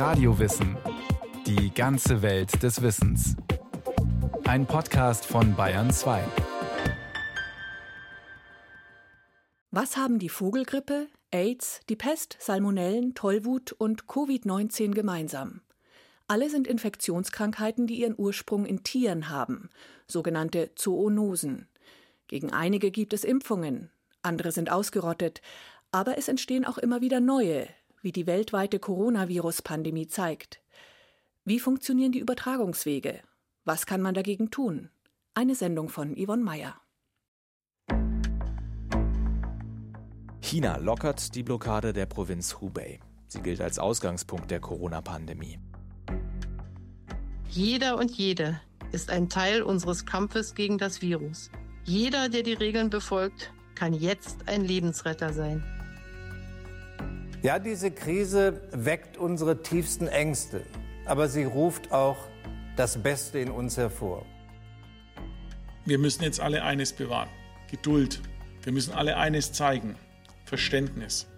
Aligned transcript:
Radiowissen. 0.00 0.78
Die 1.46 1.74
ganze 1.74 2.22
Welt 2.22 2.62
des 2.62 2.80
Wissens. 2.80 3.36
Ein 4.44 4.64
Podcast 4.64 5.26
von 5.26 5.54
Bayern 5.54 5.90
2. 5.90 6.24
Was 9.70 9.98
haben 9.98 10.18
die 10.18 10.30
Vogelgrippe, 10.30 11.08
AIDS, 11.30 11.82
die 11.90 11.96
Pest, 11.96 12.38
Salmonellen, 12.40 13.12
Tollwut 13.14 13.72
und 13.72 14.06
Covid-19 14.06 14.94
gemeinsam? 14.94 15.60
Alle 16.28 16.48
sind 16.48 16.66
Infektionskrankheiten, 16.66 17.86
die 17.86 18.00
ihren 18.00 18.14
Ursprung 18.16 18.64
in 18.64 18.82
Tieren 18.82 19.28
haben, 19.28 19.68
sogenannte 20.06 20.74
Zoonosen. 20.76 21.68
Gegen 22.26 22.54
einige 22.54 22.90
gibt 22.90 23.12
es 23.12 23.22
Impfungen, 23.22 23.90
andere 24.22 24.50
sind 24.50 24.72
ausgerottet, 24.72 25.42
aber 25.92 26.16
es 26.16 26.28
entstehen 26.28 26.64
auch 26.64 26.78
immer 26.78 27.02
wieder 27.02 27.20
neue, 27.20 27.68
wie 28.02 28.12
die 28.12 28.26
weltweite 28.26 28.78
Coronavirus-Pandemie 28.78 30.06
zeigt. 30.06 30.60
Wie 31.44 31.58
funktionieren 31.58 32.12
die 32.12 32.20
Übertragungswege? 32.20 33.20
Was 33.64 33.86
kann 33.86 34.00
man 34.00 34.14
dagegen 34.14 34.50
tun? 34.50 34.90
Eine 35.34 35.54
Sendung 35.54 35.88
von 35.88 36.16
Yvonne 36.16 36.42
Mayer. 36.42 36.80
China 40.40 40.78
lockert 40.78 41.34
die 41.34 41.42
Blockade 41.42 41.92
der 41.92 42.06
Provinz 42.06 42.60
Hubei. 42.60 43.00
Sie 43.28 43.40
gilt 43.40 43.60
als 43.60 43.78
Ausgangspunkt 43.78 44.50
der 44.50 44.60
Corona-Pandemie. 44.60 45.60
Jeder 47.48 47.96
und 47.96 48.10
jede 48.10 48.60
ist 48.92 49.10
ein 49.10 49.28
Teil 49.28 49.62
unseres 49.62 50.06
Kampfes 50.06 50.54
gegen 50.54 50.78
das 50.78 51.02
Virus. 51.02 51.50
Jeder, 51.84 52.28
der 52.28 52.42
die 52.42 52.54
Regeln 52.54 52.90
befolgt, 52.90 53.52
kann 53.74 53.92
jetzt 53.92 54.48
ein 54.48 54.64
Lebensretter 54.64 55.32
sein. 55.32 55.62
Ja, 57.42 57.58
diese 57.58 57.90
Krise 57.90 58.60
weckt 58.70 59.16
unsere 59.16 59.62
tiefsten 59.62 60.08
Ängste, 60.08 60.62
aber 61.06 61.26
sie 61.26 61.44
ruft 61.44 61.90
auch 61.90 62.18
das 62.76 63.02
Beste 63.02 63.38
in 63.38 63.50
uns 63.50 63.78
hervor. 63.78 64.26
Wir 65.86 65.98
müssen 65.98 66.22
jetzt 66.22 66.38
alle 66.38 66.62
eines 66.62 66.92
bewahren, 66.92 67.30
Geduld. 67.70 68.20
Wir 68.62 68.72
müssen 68.72 68.92
alle 68.92 69.16
eines 69.16 69.52
zeigen, 69.52 69.96
Verständnis. 70.44 71.28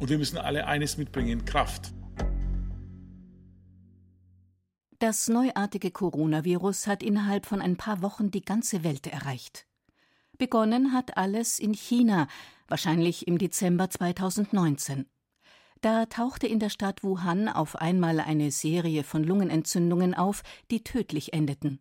Und 0.00 0.10
wir 0.10 0.18
müssen 0.18 0.36
alle 0.36 0.66
eines 0.66 0.98
mitbringen, 0.98 1.46
Kraft. 1.46 1.94
Das 4.98 5.28
neuartige 5.28 5.90
Coronavirus 5.90 6.86
hat 6.86 7.02
innerhalb 7.02 7.46
von 7.46 7.62
ein 7.62 7.76
paar 7.76 8.02
Wochen 8.02 8.30
die 8.30 8.44
ganze 8.44 8.84
Welt 8.84 9.06
erreicht. 9.06 9.66
Begonnen 10.36 10.92
hat 10.92 11.16
alles 11.16 11.58
in 11.58 11.72
China, 11.72 12.28
wahrscheinlich 12.68 13.26
im 13.26 13.38
Dezember 13.38 13.88
2019. 13.88 15.06
Da 15.82 16.06
tauchte 16.06 16.46
in 16.46 16.60
der 16.60 16.70
Stadt 16.70 17.02
Wuhan 17.02 17.48
auf 17.48 17.74
einmal 17.74 18.20
eine 18.20 18.52
Serie 18.52 19.02
von 19.02 19.24
Lungenentzündungen 19.24 20.14
auf, 20.14 20.44
die 20.70 20.84
tödlich 20.84 21.32
endeten. 21.32 21.80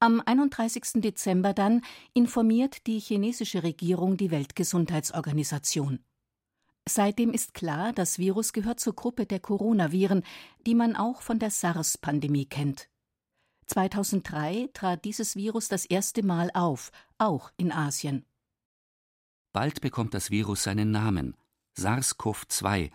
Am 0.00 0.22
31. 0.24 1.02
Dezember 1.02 1.52
dann 1.52 1.82
informiert 2.14 2.86
die 2.86 2.98
chinesische 2.98 3.62
Regierung 3.62 4.16
die 4.16 4.30
Weltgesundheitsorganisation. 4.30 6.02
Seitdem 6.88 7.32
ist 7.32 7.52
klar, 7.52 7.92
das 7.92 8.18
Virus 8.18 8.54
gehört 8.54 8.80
zur 8.80 8.94
Gruppe 8.94 9.26
der 9.26 9.40
Coronaviren, 9.40 10.22
die 10.66 10.74
man 10.74 10.96
auch 10.96 11.20
von 11.20 11.38
der 11.38 11.50
SARS-Pandemie 11.50 12.46
kennt. 12.46 12.88
2003 13.66 14.70
trat 14.72 15.04
dieses 15.04 15.36
Virus 15.36 15.68
das 15.68 15.84
erste 15.84 16.22
Mal 16.22 16.50
auf, 16.54 16.92
auch 17.18 17.50
in 17.58 17.72
Asien. 17.72 18.24
Bald 19.52 19.82
bekommt 19.82 20.14
das 20.14 20.30
Virus 20.30 20.62
seinen 20.62 20.92
Namen 20.92 21.36
SARS-CoV-2, 21.78 22.90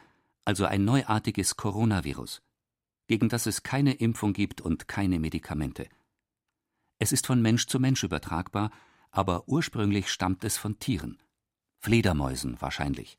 also 0.45 0.65
ein 0.65 0.83
neuartiges 0.85 1.55
Coronavirus, 1.55 2.41
gegen 3.07 3.29
das 3.29 3.45
es 3.45 3.63
keine 3.63 3.93
Impfung 3.93 4.33
gibt 4.33 4.61
und 4.61 4.87
keine 4.87 5.19
Medikamente. 5.19 5.87
Es 6.97 7.11
ist 7.11 7.27
von 7.27 7.41
Mensch 7.41 7.67
zu 7.67 7.79
Mensch 7.79 8.03
übertragbar, 8.03 8.71
aber 9.11 9.47
ursprünglich 9.47 10.09
stammt 10.09 10.43
es 10.43 10.57
von 10.57 10.79
Tieren, 10.79 11.21
Fledermäusen 11.79 12.59
wahrscheinlich. 12.61 13.17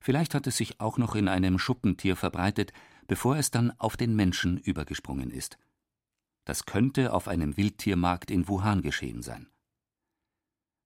Vielleicht 0.00 0.34
hat 0.34 0.46
es 0.46 0.56
sich 0.56 0.80
auch 0.80 0.98
noch 0.98 1.14
in 1.14 1.28
einem 1.28 1.58
Schuppentier 1.58 2.16
verbreitet, 2.16 2.72
bevor 3.08 3.36
es 3.36 3.50
dann 3.50 3.72
auf 3.78 3.96
den 3.96 4.14
Menschen 4.14 4.58
übergesprungen 4.58 5.30
ist. 5.30 5.58
Das 6.44 6.66
könnte 6.66 7.12
auf 7.12 7.26
einem 7.26 7.56
Wildtiermarkt 7.56 8.30
in 8.30 8.46
Wuhan 8.46 8.82
geschehen 8.82 9.22
sein. 9.22 9.48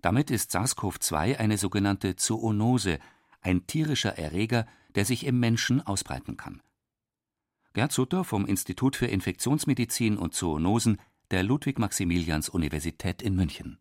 Damit 0.01 0.31
ist 0.31 0.53
SARS-CoV-2 0.55 1.37
eine 1.37 1.59
sogenannte 1.59 2.17
Zoonose, 2.17 2.99
ein 3.41 3.67
tierischer 3.67 4.19
Erreger, 4.19 4.67
der 4.95 5.05
sich 5.05 5.25
im 5.27 5.39
Menschen 5.41 5.81
ausbreiten 5.81 6.37
kann. 6.37 6.63
Gerd 7.73 7.93
Sutter 7.93 8.25
vom 8.25 8.47
Institut 8.47 8.97
für 8.97 9.07
Infektionsmedizin 9.07 10.17
und 10.17 10.35
Zoonosen 10.35 10.99
der 11.31 11.45
Ludwig-Maximilians-Universität 11.45 13.23
in 13.23 13.37
München. 13.37 13.79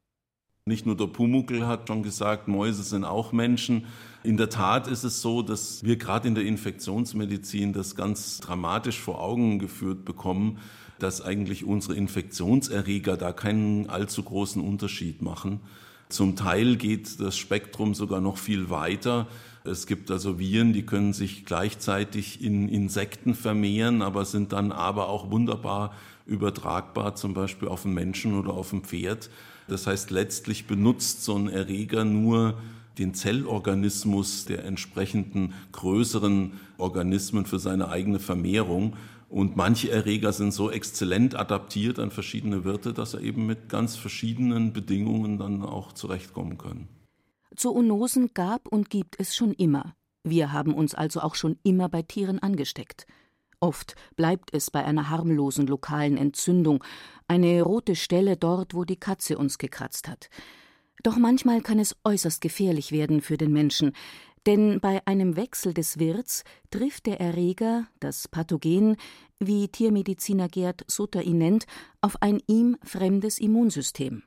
Nicht 0.65 0.85
nur 0.85 0.95
der 0.95 1.07
Pumuckel 1.07 1.65
hat 1.65 1.87
schon 1.87 2.03
gesagt, 2.03 2.47
Mäuse 2.47 2.83
sind 2.83 3.03
auch 3.03 3.31
Menschen. 3.31 3.87
In 4.23 4.37
der 4.37 4.49
Tat 4.51 4.87
ist 4.87 5.03
es 5.03 5.19
so, 5.19 5.41
dass 5.41 5.83
wir 5.83 5.97
gerade 5.97 6.27
in 6.27 6.35
der 6.35 6.45
Infektionsmedizin 6.45 7.73
das 7.73 7.95
ganz 7.95 8.39
dramatisch 8.39 8.99
vor 8.99 9.19
Augen 9.19 9.57
geführt 9.57 10.05
bekommen, 10.05 10.59
dass 10.99 11.21
eigentlich 11.21 11.65
unsere 11.65 11.95
Infektionserreger 11.95 13.17
da 13.17 13.31
keinen 13.33 13.89
allzu 13.89 14.21
großen 14.21 14.61
Unterschied 14.61 15.23
machen. 15.23 15.61
Zum 16.09 16.35
Teil 16.35 16.75
geht 16.75 17.19
das 17.19 17.37
Spektrum 17.37 17.93
sogar 17.93 18.19
noch 18.19 18.37
viel 18.37 18.71
weiter. 18.71 19.27
Es 19.63 19.85
gibt 19.85 20.09
also 20.09 20.39
Viren, 20.39 20.73
die 20.73 20.83
können 20.83 21.13
sich 21.13 21.45
gleichzeitig 21.45 22.43
in 22.43 22.67
Insekten 22.67 23.35
vermehren, 23.35 24.01
aber 24.01 24.25
sind 24.25 24.51
dann 24.51 24.71
aber 24.71 25.07
auch 25.07 25.29
wunderbar 25.29 25.93
übertragbar, 26.25 27.13
zum 27.13 27.35
Beispiel 27.35 27.67
auf 27.67 27.85
einen 27.85 27.93
Menschen 27.93 28.33
oder 28.39 28.53
auf 28.53 28.73
ein 28.73 28.81
Pferd. 28.81 29.29
Das 29.67 29.85
heißt, 29.85 30.09
letztlich 30.09 30.65
benutzt 30.65 31.23
so 31.23 31.35
ein 31.35 31.47
Erreger 31.47 32.05
nur 32.05 32.57
den 32.97 33.13
Zellorganismus 33.13 34.45
der 34.45 34.65
entsprechenden 34.65 35.53
größeren 35.73 36.53
Organismen 36.79 37.45
für 37.45 37.59
seine 37.59 37.89
eigene 37.89 38.17
Vermehrung. 38.17 38.95
Und 39.29 39.55
manche 39.55 39.91
Erreger 39.91 40.33
sind 40.33 40.51
so 40.51 40.71
exzellent 40.71 41.35
adaptiert 41.35 41.99
an 41.99 42.09
verschiedene 42.09 42.63
Wirte, 42.63 42.93
dass 42.93 43.13
er 43.13 43.21
eben 43.21 43.45
mit 43.45 43.69
ganz 43.69 43.95
verschiedenen 43.95 44.73
Bedingungen 44.73 45.37
dann 45.37 45.61
auch 45.61 45.93
zurechtkommen 45.93 46.57
können. 46.57 46.87
Zoonosen 47.55 48.31
gab 48.33 48.67
und 48.67 48.89
gibt 48.89 49.19
es 49.19 49.35
schon 49.35 49.53
immer. 49.53 49.95
Wir 50.23 50.51
haben 50.51 50.73
uns 50.73 50.95
also 50.95 51.21
auch 51.21 51.35
schon 51.35 51.59
immer 51.63 51.89
bei 51.89 52.01
Tieren 52.01 52.39
angesteckt. 52.39 53.05
Oft 53.59 53.95
bleibt 54.15 54.53
es 54.53 54.71
bei 54.71 54.83
einer 54.83 55.09
harmlosen 55.09 55.67
lokalen 55.67 56.17
Entzündung, 56.17 56.83
eine 57.27 57.61
rote 57.61 57.95
Stelle 57.95 58.35
dort, 58.35 58.73
wo 58.73 58.83
die 58.83 58.99
Katze 58.99 59.37
uns 59.37 59.57
gekratzt 59.57 60.07
hat. 60.07 60.29
Doch 61.03 61.17
manchmal 61.17 61.61
kann 61.61 61.79
es 61.79 61.95
äußerst 62.03 62.41
gefährlich 62.41 62.91
werden 62.91 63.21
für 63.21 63.37
den 63.37 63.53
Menschen, 63.53 63.93
denn 64.45 64.79
bei 64.79 65.05
einem 65.05 65.35
Wechsel 65.35 65.73
des 65.73 65.99
Wirts 65.99 66.43
trifft 66.71 67.05
der 67.05 67.19
Erreger, 67.19 67.87
das 67.99 68.27
Pathogen, 68.27 68.97
wie 69.39 69.67
Tiermediziner 69.67 70.47
Gerd 70.47 70.83
Sutter 70.87 71.23
ihn 71.23 71.37
nennt, 71.37 71.65
auf 72.01 72.21
ein 72.21 72.41
ihm 72.47 72.77
fremdes 72.83 73.39
Immunsystem. 73.39 74.23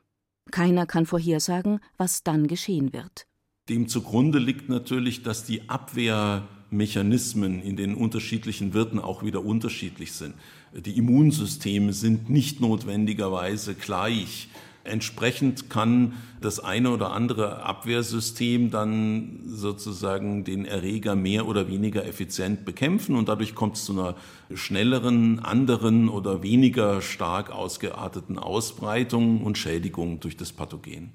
Keiner 0.50 0.86
kann 0.86 1.06
vorhersagen, 1.06 1.80
was 1.96 2.22
dann 2.22 2.46
geschehen 2.46 2.92
wird. 2.92 3.26
Dem 3.68 3.88
zugrunde 3.88 4.38
liegt 4.38 4.68
natürlich, 4.68 5.22
dass 5.22 5.44
die 5.44 5.68
Abwehrmechanismen 5.68 7.62
in 7.62 7.76
den 7.76 7.94
unterschiedlichen 7.94 8.74
Wirten 8.74 8.98
auch 8.98 9.22
wieder 9.22 9.44
unterschiedlich 9.44 10.12
sind. 10.12 10.34
Die 10.74 10.98
Immunsysteme 10.98 11.92
sind 11.92 12.28
nicht 12.28 12.60
notwendigerweise 12.60 13.74
gleich. 13.74 14.48
Entsprechend 14.84 15.70
kann 15.70 16.14
das 16.40 16.58
eine 16.58 16.90
oder 16.90 17.12
andere 17.12 17.62
Abwehrsystem 17.62 18.70
dann 18.70 19.40
sozusagen 19.46 20.42
den 20.42 20.64
Erreger 20.64 21.14
mehr 21.14 21.46
oder 21.46 21.68
weniger 21.68 22.04
effizient 22.04 22.64
bekämpfen 22.64 23.14
und 23.14 23.28
dadurch 23.28 23.54
kommt 23.54 23.76
es 23.76 23.84
zu 23.84 23.92
einer 23.92 24.16
schnelleren, 24.52 25.38
anderen 25.38 26.08
oder 26.08 26.42
weniger 26.42 27.00
stark 27.00 27.52
ausgearteten 27.52 28.38
Ausbreitung 28.38 29.44
und 29.44 29.56
Schädigung 29.56 30.18
durch 30.18 30.36
das 30.36 30.52
Pathogen. 30.52 31.12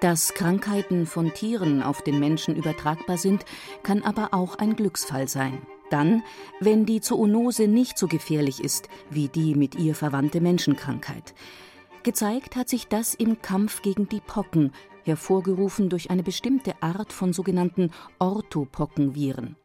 Dass 0.00 0.34
Krankheiten 0.34 1.06
von 1.06 1.32
Tieren 1.32 1.82
auf 1.82 2.02
den 2.02 2.18
Menschen 2.18 2.54
übertragbar 2.54 3.18
sind, 3.18 3.44
kann 3.82 4.02
aber 4.02 4.34
auch 4.34 4.56
ein 4.56 4.76
Glücksfall 4.76 5.26
sein. 5.26 5.62
Dann, 5.90 6.22
wenn 6.60 6.84
die 6.86 7.00
Zoonose 7.00 7.68
nicht 7.68 7.98
so 7.98 8.06
gefährlich 8.08 8.62
ist 8.62 8.88
wie 9.10 9.28
die 9.28 9.54
mit 9.54 9.76
ihr 9.76 9.94
verwandte 9.94 10.40
Menschenkrankheit. 10.40 11.34
Gezeigt 12.02 12.56
hat 12.56 12.68
sich 12.68 12.88
das 12.88 13.14
im 13.14 13.42
Kampf 13.42 13.82
gegen 13.82 14.08
die 14.08 14.20
Pocken, 14.20 14.72
hervorgerufen 15.04 15.88
durch 15.88 16.10
eine 16.10 16.22
bestimmte 16.22 16.80
Art 16.82 17.12
von 17.12 17.32
sogenannten 17.32 17.90
Orthopockenviren. 18.18 19.56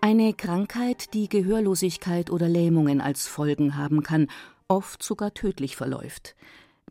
Eine 0.00 0.34
Krankheit, 0.34 1.14
die 1.14 1.28
Gehörlosigkeit 1.28 2.30
oder 2.30 2.48
Lähmungen 2.48 3.00
als 3.00 3.26
Folgen 3.26 3.76
haben 3.76 4.02
kann, 4.02 4.28
oft 4.68 5.02
sogar 5.02 5.32
tödlich 5.34 5.76
verläuft. 5.76 6.36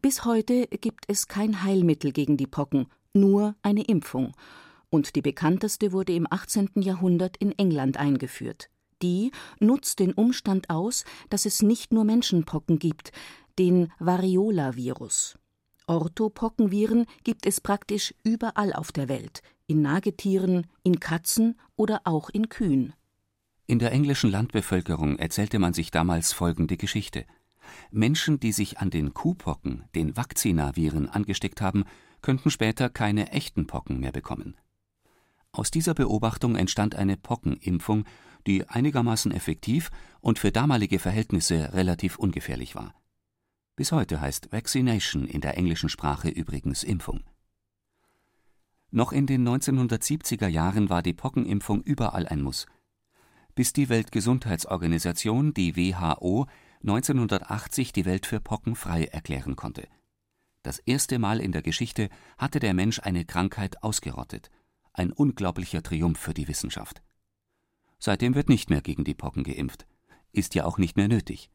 Bis 0.01 0.25
heute 0.25 0.67
gibt 0.67 1.05
es 1.07 1.27
kein 1.27 1.63
Heilmittel 1.63 2.11
gegen 2.11 2.37
die 2.37 2.47
Pocken, 2.47 2.87
nur 3.13 3.55
eine 3.61 3.83
Impfung, 3.83 4.33
und 4.93 5.15
die 5.15 5.23
bekannteste 5.23 5.91
wurde 5.91 6.13
im 6.13 6.27
18. 6.29 6.69
Jahrhundert 6.75 7.35
in 7.37 7.51
England 7.57 7.97
eingeführt. 7.97 8.69
Die 9.01 9.31
nutzt 9.59 9.97
den 9.97 10.13
Umstand 10.13 10.69
aus, 10.69 11.03
dass 11.31 11.47
es 11.47 11.63
nicht 11.63 11.91
nur 11.91 12.03
Menschenpocken 12.03 12.77
gibt, 12.77 13.11
den 13.57 13.91
Variola-Virus. 13.97 15.39
Orthopockenviren 15.87 17.07
gibt 17.23 17.47
es 17.47 17.59
praktisch 17.59 18.13
überall 18.23 18.71
auf 18.71 18.91
der 18.91 19.09
Welt, 19.09 19.41
in 19.65 19.81
Nagetieren, 19.81 20.67
in 20.83 20.99
Katzen 20.99 21.59
oder 21.75 22.01
auch 22.03 22.29
in 22.29 22.49
Kühen. 22.49 22.93
In 23.65 23.79
der 23.79 23.91
englischen 23.91 24.29
Landbevölkerung 24.29 25.17
erzählte 25.17 25.57
man 25.57 25.73
sich 25.73 25.89
damals 25.89 26.33
folgende 26.33 26.77
Geschichte. 26.77 27.25
Menschen, 27.89 28.39
die 28.39 28.51
sich 28.51 28.77
an 28.77 28.91
den 28.91 29.15
Kuhpocken, 29.15 29.85
den 29.95 30.15
Vakzinaviren, 30.15 31.09
angesteckt 31.09 31.61
haben, 31.61 31.85
könnten 32.21 32.51
später 32.51 32.89
keine 32.89 33.31
echten 33.31 33.65
Pocken 33.65 33.99
mehr 33.99 34.11
bekommen. 34.11 34.55
Aus 35.55 35.69
dieser 35.69 35.93
Beobachtung 35.93 36.55
entstand 36.55 36.95
eine 36.95 37.15
Pockenimpfung, 37.15 38.05
die 38.47 38.67
einigermaßen 38.67 39.31
effektiv 39.31 39.91
und 40.19 40.39
für 40.39 40.51
damalige 40.51 40.97
Verhältnisse 40.97 41.73
relativ 41.73 42.17
ungefährlich 42.17 42.75
war. 42.75 42.95
Bis 43.75 43.91
heute 43.91 44.19
heißt 44.19 44.51
Vaccination 44.51 45.27
in 45.27 45.41
der 45.41 45.55
englischen 45.57 45.89
Sprache 45.89 46.29
übrigens 46.29 46.83
Impfung. 46.83 47.23
Noch 48.89 49.11
in 49.11 49.27
den 49.27 49.47
1970er 49.47 50.47
Jahren 50.47 50.89
war 50.89 51.03
die 51.03 51.13
Pockenimpfung 51.13 51.81
überall 51.83 52.27
ein 52.27 52.41
Muss. 52.41 52.65
Bis 53.53 53.73
die 53.73 53.89
Weltgesundheitsorganisation, 53.89 55.53
die 55.53 55.75
WHO, 55.75 56.47
1980 56.81 57.93
die 57.93 58.05
Welt 58.05 58.25
für 58.25 58.39
pockenfrei 58.39 59.05
erklären 59.05 59.55
konnte. 59.55 59.87
Das 60.63 60.79
erste 60.79 61.19
Mal 61.19 61.39
in 61.39 61.51
der 61.51 61.61
Geschichte 61.61 62.09
hatte 62.37 62.59
der 62.59 62.73
Mensch 62.73 62.99
eine 62.99 63.25
Krankheit 63.25 63.83
ausgerottet. 63.83 64.49
Ein 64.93 65.11
unglaublicher 65.11 65.81
Triumph 65.81 66.19
für 66.19 66.33
die 66.33 66.47
Wissenschaft. 66.47 67.01
Seitdem 67.99 68.35
wird 68.35 68.49
nicht 68.49 68.69
mehr 68.69 68.81
gegen 68.81 69.03
die 69.03 69.15
Pocken 69.15 69.43
geimpft. 69.43 69.87
Ist 70.31 70.55
ja 70.55 70.65
auch 70.65 70.77
nicht 70.77 70.97
mehr 70.97 71.07
nötig. 71.07 71.49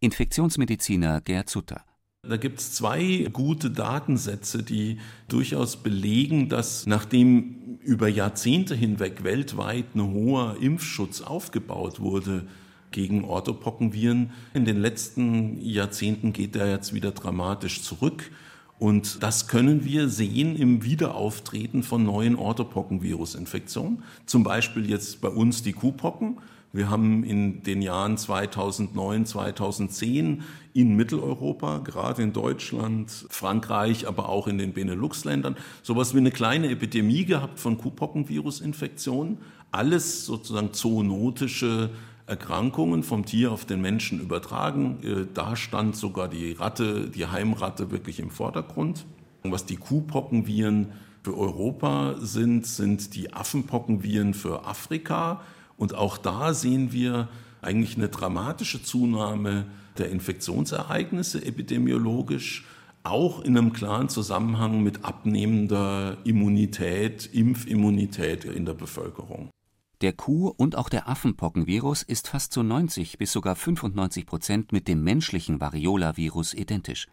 Infektionsmediziner 0.00 1.20
Gerd 1.22 1.48
Sutter. 1.48 1.84
Da 2.22 2.36
gibt 2.36 2.60
es 2.60 2.72
zwei 2.72 3.28
gute 3.32 3.70
Datensätze, 3.70 4.62
die 4.62 4.98
durchaus 5.28 5.82
belegen, 5.82 6.48
dass 6.48 6.86
nachdem 6.86 7.78
über 7.80 8.08
Jahrzehnte 8.08 8.74
hinweg 8.74 9.24
weltweit 9.24 9.94
ein 9.94 10.02
hoher 10.12 10.56
Impfschutz 10.60 11.20
aufgebaut 11.20 12.00
wurde, 12.00 12.46
gegen 12.94 13.24
Orthopockenviren. 13.24 14.32
In 14.54 14.64
den 14.64 14.80
letzten 14.80 15.60
Jahrzehnten 15.60 16.32
geht 16.32 16.54
er 16.54 16.70
jetzt 16.70 16.94
wieder 16.94 17.10
dramatisch 17.10 17.82
zurück. 17.82 18.30
Und 18.78 19.22
das 19.22 19.46
können 19.46 19.84
wir 19.84 20.08
sehen 20.08 20.56
im 20.56 20.84
Wiederauftreten 20.84 21.82
von 21.82 22.04
neuen 22.04 22.36
Orthopockenvirusinfektionen. 22.36 24.02
Zum 24.26 24.42
Beispiel 24.42 24.90
jetzt 24.90 25.20
bei 25.20 25.28
uns 25.28 25.62
die 25.62 25.72
Kuhpocken. 25.72 26.38
Wir 26.72 26.90
haben 26.90 27.22
in 27.22 27.62
den 27.62 27.82
Jahren 27.82 28.18
2009, 28.18 29.26
2010 29.26 30.42
in 30.72 30.96
Mitteleuropa, 30.96 31.78
gerade 31.78 32.22
in 32.22 32.32
Deutschland, 32.32 33.26
Frankreich, 33.30 34.08
aber 34.08 34.28
auch 34.28 34.48
in 34.48 34.58
den 34.58 34.72
Benelux-Ländern, 34.72 35.56
sowas 35.84 36.14
wie 36.14 36.18
eine 36.18 36.32
kleine 36.32 36.68
Epidemie 36.68 37.24
gehabt 37.24 37.60
von 37.60 37.78
Kuhpockenvirusinfektionen. 37.78 39.38
Alles 39.70 40.26
sozusagen 40.26 40.72
zoonotische 40.72 41.90
Erkrankungen 42.26 43.02
vom 43.02 43.26
Tier 43.26 43.52
auf 43.52 43.64
den 43.64 43.80
Menschen 43.80 44.20
übertragen. 44.20 44.98
Äh, 45.02 45.26
da 45.32 45.56
stand 45.56 45.96
sogar 45.96 46.28
die 46.28 46.52
Ratte, 46.52 47.10
die 47.10 47.26
Heimratte 47.26 47.90
wirklich 47.90 48.20
im 48.20 48.30
Vordergrund. 48.30 49.04
Was 49.42 49.66
die 49.66 49.76
Kuhpockenviren 49.76 50.92
für 51.22 51.36
Europa 51.36 52.16
sind, 52.18 52.66
sind 52.66 53.14
die 53.14 53.32
Affenpockenviren 53.32 54.32
für 54.32 54.64
Afrika. 54.66 55.42
Und 55.76 55.94
auch 55.94 56.16
da 56.16 56.54
sehen 56.54 56.92
wir 56.92 57.28
eigentlich 57.60 57.96
eine 57.96 58.08
dramatische 58.08 58.82
Zunahme 58.82 59.66
der 59.98 60.10
Infektionsereignisse 60.10 61.44
epidemiologisch, 61.44 62.64
auch 63.02 63.42
in 63.42 63.56
einem 63.56 63.72
klaren 63.72 64.08
Zusammenhang 64.08 64.82
mit 64.82 65.04
abnehmender 65.04 66.16
Immunität, 66.24 67.28
Impfimmunität 67.32 68.44
in 68.46 68.64
der 68.64 68.74
Bevölkerung. 68.74 69.50
Der 70.00 70.12
Kuh- 70.12 70.48
und 70.48 70.76
auch 70.76 70.88
der 70.88 71.08
Affenpockenvirus 71.08 72.02
ist 72.02 72.28
fast 72.28 72.52
zu 72.52 72.62
90 72.62 73.16
bis 73.18 73.32
sogar 73.32 73.56
95 73.56 74.26
Prozent 74.26 74.72
mit 74.72 74.88
dem 74.88 75.02
menschlichen 75.04 75.60
Variola-Virus 75.60 76.52
identisch. 76.54 77.06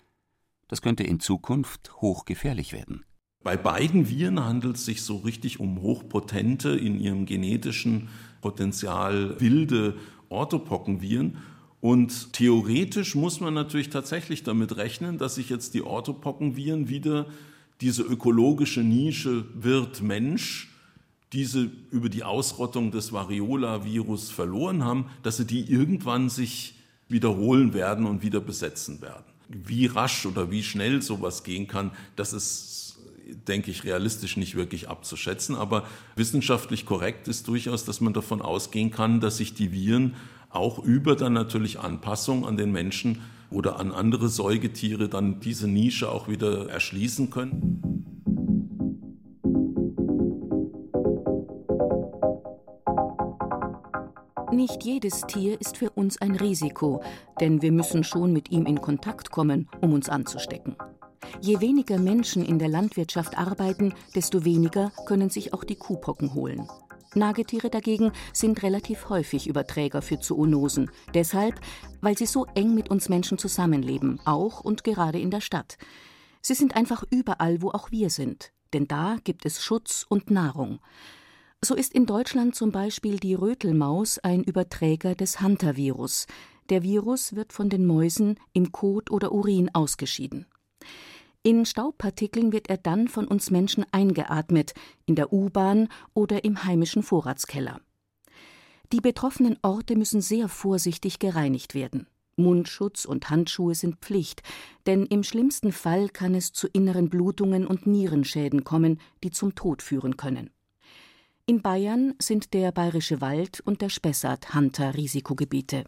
Das 0.68 0.82
könnte 0.82 1.04
in 1.04 1.20
Zukunft 1.20 1.92
hochgefährlich 2.02 2.74
werden. 2.74 3.06
Bei 3.44 3.58
beiden 3.58 4.08
Viren 4.08 4.44
handelt 4.44 4.78
es 4.78 4.86
sich 4.86 5.02
so 5.02 5.18
richtig 5.18 5.60
um 5.60 5.82
hochpotente, 5.82 6.70
in 6.70 7.00
ihrem 7.00 7.26
genetischen 7.26 8.10
Potenzial 8.40 9.40
wilde 9.40 9.98
Orthopockenviren. 10.30 11.38
Und 11.80 12.34
theoretisch 12.34 13.16
muss 13.16 13.40
man 13.40 13.54
natürlich 13.54 13.90
tatsächlich 13.90 14.44
damit 14.44 14.78
rechnen, 14.78 15.18
dass 15.18 15.36
sich 15.36 15.50
jetzt 15.50 15.74
die 15.74 15.82
Orthopockenviren 15.82 16.88
wieder 16.88 17.26
diese 17.82 18.04
ökologische 18.04 18.82
Nische 18.82 19.46
wird 19.56 20.02
Mensch 20.02 20.71
diese 21.34 21.72
über 21.92 22.10
die 22.10 22.24
Ausrottung 22.24 22.92
des 22.92 23.14
Variola-Virus 23.14 24.32
verloren 24.32 24.84
haben, 24.84 25.06
dass 25.24 25.38
sie 25.38 25.46
die 25.46 25.72
irgendwann 25.72 26.30
sich 26.30 26.76
wiederholen 27.08 27.74
werden 27.74 28.06
und 28.06 28.22
wieder 28.22 28.42
besetzen 28.42 29.02
werden. 29.02 29.26
Wie 29.48 29.86
rasch 29.86 30.26
oder 30.26 30.52
wie 30.52 30.64
schnell 30.64 31.02
sowas 31.02 31.44
gehen 31.44 31.68
kann, 31.68 31.92
das 32.16 32.34
ist, 32.34 33.00
denke 33.48 33.72
ich, 33.72 33.84
realistisch 33.84 34.38
nicht 34.38 34.56
wirklich 34.56 34.90
abzuschätzen. 34.90 35.56
Aber 35.56 35.86
wissenschaftlich 36.16 36.86
korrekt 36.86 37.28
ist 37.28 37.48
durchaus, 37.48 37.86
dass 37.86 38.02
man 38.02 38.14
davon 38.14 38.42
ausgehen 38.42 38.92
kann, 38.92 39.20
dass 39.20 39.38
sich 39.38 39.54
die 39.54 39.72
Viren 39.72 40.16
auch 40.50 40.80
über 40.80 41.16
dann 41.16 41.34
natürlich 41.34 41.80
Anpassung 41.80 42.46
an 42.46 42.58
den 42.58 42.72
Menschen 42.72 43.22
oder 43.50 43.80
an 43.80 43.92
andere 43.92 44.30
Säugetiere 44.30 45.10
dann 45.10 45.40
diese 45.40 45.68
Nische 45.68 46.10
auch 46.10 46.28
wieder 46.28 46.70
erschließen 46.70 47.30
können. 47.30 48.01
Nicht 54.62 54.84
jedes 54.84 55.22
Tier 55.22 55.60
ist 55.60 55.78
für 55.78 55.90
uns 55.90 56.22
ein 56.22 56.36
Risiko, 56.36 57.02
denn 57.40 57.64
wir 57.64 57.72
müssen 57.72 58.04
schon 58.04 58.32
mit 58.32 58.52
ihm 58.52 58.68
in 58.68 58.80
Kontakt 58.80 59.32
kommen, 59.32 59.68
um 59.82 59.92
uns 59.92 60.08
anzustecken. 60.08 60.76
Je 61.42 61.60
weniger 61.62 61.98
Menschen 61.98 62.46
in 62.46 62.60
der 62.60 62.68
Landwirtschaft 62.68 63.40
arbeiten, 63.40 63.96
desto 64.14 64.46
weniger 64.46 64.92
können 65.08 65.32
sich 65.32 65.52
auch 65.56 65.64
die 65.64 65.78
Kuhpocken 65.78 66.36
holen. 66.36 66.68
Nagetiere 67.16 67.72
dagegen 67.72 68.12
sind 68.34 68.62
relativ 68.62 69.10
häufig 69.10 69.48
Überträger 69.48 70.04
für 70.04 70.20
Zoonosen, 70.20 70.92
deshalb, 71.16 71.60
weil 72.02 72.16
sie 72.16 72.28
so 72.28 72.46
eng 72.54 72.76
mit 72.76 72.92
uns 72.92 73.10
Menschen 73.10 73.40
zusammenleben, 73.40 74.20
auch 74.26 74.62
und 74.62 74.84
gerade 74.84 75.20
in 75.20 75.32
der 75.32 75.42
Stadt. 75.42 75.80
Sie 76.40 76.54
sind 76.54 76.76
einfach 76.76 77.04
überall, 77.10 77.64
wo 77.64 77.72
auch 77.72 77.90
wir 77.90 78.12
sind, 78.12 78.52
denn 78.74 78.88
da 78.88 79.18
gibt 79.24 79.48
es 79.48 79.64
Schutz 79.64 80.06
und 80.08 80.30
Nahrung. 80.30 80.82
So 81.64 81.76
ist 81.76 81.94
in 81.94 82.08
Deutschland 82.08 82.56
zum 82.56 82.72
Beispiel 82.72 83.20
die 83.20 83.36
Rötelmaus 83.36 84.18
ein 84.18 84.44
Überträger 84.44 85.14
des 85.14 85.42
Hunter-Virus. 85.42 86.26
Der 86.70 86.82
Virus 86.82 87.36
wird 87.36 87.54
von 87.54 87.70
den 87.70 87.86
Mäusen 87.86 88.40
im 88.52 88.72
Kot 88.72 89.12
oder 89.12 89.32
Urin 89.32 89.70
ausgeschieden. 89.76 90.48
In 91.44 91.68
Staubpartikeln 91.68 92.52
wird 92.52 92.68
er 92.68 92.78
dann 92.78 93.08
von 93.08 93.28
uns 93.28 93.52
Menschen 93.52 93.86
eingeatmet, 93.92 94.74
in 95.06 95.16
der 95.16 95.32
U-Bahn 95.32 95.90
oder 96.16 96.44
im 96.44 96.64
heimischen 96.64 97.04
Vorratskeller. 97.04 97.80
Die 98.92 99.02
betroffenen 99.02 99.60
Orte 99.62 99.96
müssen 99.96 100.22
sehr 100.22 100.50
vorsichtig 100.50 101.20
gereinigt 101.20 101.76
werden. 101.76 102.08
Mundschutz 102.38 103.06
und 103.06 103.30
Handschuhe 103.30 103.76
sind 103.76 103.98
Pflicht, 103.98 104.42
denn 104.88 105.06
im 105.06 105.22
schlimmsten 105.22 105.72
Fall 105.72 106.10
kann 106.10 106.34
es 106.34 106.54
zu 106.54 106.68
inneren 106.68 107.10
Blutungen 107.10 107.68
und 107.68 107.86
Nierenschäden 107.86 108.64
kommen, 108.64 109.00
die 109.24 109.30
zum 109.30 109.54
Tod 109.54 109.84
führen 109.84 110.18
können. 110.18 110.50
In 111.52 111.62
Bayern 111.62 112.14
sind 112.18 112.54
der 112.54 112.72
Bayerische 112.72 113.20
Wald 113.20 113.60
und 113.60 113.82
der 113.82 113.90
Spessart 113.90 114.54
Hunter-Risikogebiete. 114.54 115.84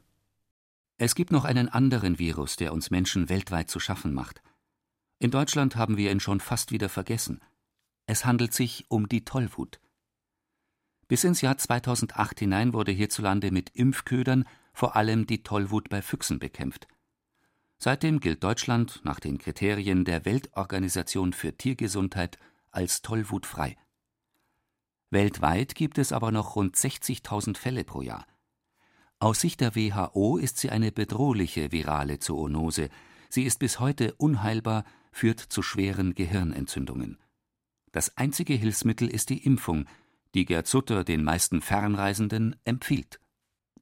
Es 0.98 1.16
gibt 1.16 1.32
noch 1.32 1.46
einen 1.46 1.70
anderen 1.70 2.20
Virus, 2.20 2.58
der 2.58 2.74
uns 2.74 2.92
Menschen 2.92 3.30
weltweit 3.30 3.70
zu 3.70 3.80
schaffen 3.80 4.14
macht. 4.14 4.44
In 5.20 5.32
Deutschland 5.32 5.78
haben 5.78 5.96
wir 5.96 6.12
ihn 6.12 6.20
schon 6.20 6.42
fast 6.42 6.74
wieder 6.74 6.90
vergessen. 6.90 7.40
Es 8.08 8.26
handelt 8.26 8.54
sich 8.54 8.88
um 8.90 9.08
die 9.08 9.24
Tollwut. 9.24 9.80
Bis 11.08 11.24
ins 11.24 11.40
Jahr 11.40 11.58
2008 11.58 12.40
hinein 12.40 12.74
wurde 12.74 12.92
hierzulande 12.92 13.50
mit 13.50 13.70
Impfködern 13.70 14.44
vor 14.74 14.98
allem 14.98 15.28
die 15.28 15.44
Tollwut 15.44 15.88
bei 15.88 16.02
Füchsen 16.02 16.40
bekämpft. 16.40 16.90
Seitdem 17.78 18.20
gilt 18.20 18.44
Deutschland 18.44 19.00
nach 19.06 19.22
den 19.22 19.38
Kriterien 19.38 20.04
der 20.04 20.26
Weltorganisation 20.26 21.32
für 21.32 21.56
Tiergesundheit 21.56 22.38
als 22.70 23.02
tollwutfrei. 23.02 23.78
Weltweit 25.14 25.76
gibt 25.76 25.98
es 25.98 26.12
aber 26.12 26.32
noch 26.32 26.56
rund 26.56 26.76
60.000 26.76 27.58
Fälle 27.58 27.84
pro 27.84 28.02
Jahr. 28.02 28.26
Aus 29.20 29.40
Sicht 29.40 29.62
der 29.62 29.76
WHO 29.76 30.38
ist 30.38 30.58
sie 30.58 30.70
eine 30.70 30.92
bedrohliche 30.92 31.72
virale 31.72 32.20
Zoonose. 32.20 32.90
Sie 33.30 33.44
ist 33.44 33.60
bis 33.60 33.80
heute 33.80 34.14
unheilbar, 34.16 34.84
führt 35.12 35.40
zu 35.40 35.62
schweren 35.62 36.14
Gehirnentzündungen. 36.14 37.20
Das 37.92 38.18
einzige 38.18 38.54
Hilfsmittel 38.54 39.08
ist 39.08 39.30
die 39.30 39.46
Impfung, 39.46 39.86
die 40.34 40.46
Gerd 40.46 40.68
Sutter 40.68 41.04
den 41.04 41.24
meisten 41.24 41.62
Fernreisenden 41.62 42.56
empfiehlt. 42.66 43.20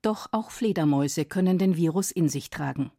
Doch 0.01 0.27
auch 0.31 0.51
Fledermäuse 0.51 1.25
können 1.25 1.57
den 1.57 1.75
Virus 1.75 2.11
in 2.11 2.27
sich 2.27 2.49
tragen. 2.49 2.91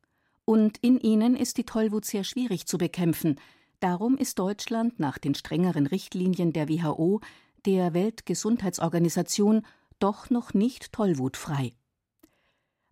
Und 0.45 0.79
in 0.79 0.99
ihnen 0.99 1.37
ist 1.37 1.59
die 1.59 1.65
Tollwut 1.65 2.05
sehr 2.05 2.25
schwierig 2.25 2.67
zu 2.67 2.79
bekämpfen. 2.79 3.39
Darum 3.81 4.17
ist 4.17 4.39
Deutschland 4.39 4.99
nach 4.99 5.19
den 5.19 5.35
strengeren 5.35 5.87
Richtlinien 5.87 6.53
der 6.53 6.69
WHO, 6.69 7.21
der 7.67 7.95
Weltgesundheitsorganisation, 7.95 9.67
doch 9.99 10.31
noch 10.31 10.55
nicht 10.55 10.93
tollwutfrei. 10.93 11.73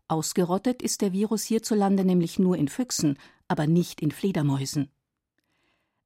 Ausgerottet 0.08 0.82
ist 0.82 1.02
der 1.02 1.12
Virus 1.12 1.44
hierzulande 1.44 2.04
nämlich 2.04 2.38
nur 2.38 2.56
in 2.56 2.68
Füchsen, 2.68 3.16
aber 3.48 3.66
nicht 3.66 4.00
in 4.00 4.10
Fledermäusen. 4.10 4.90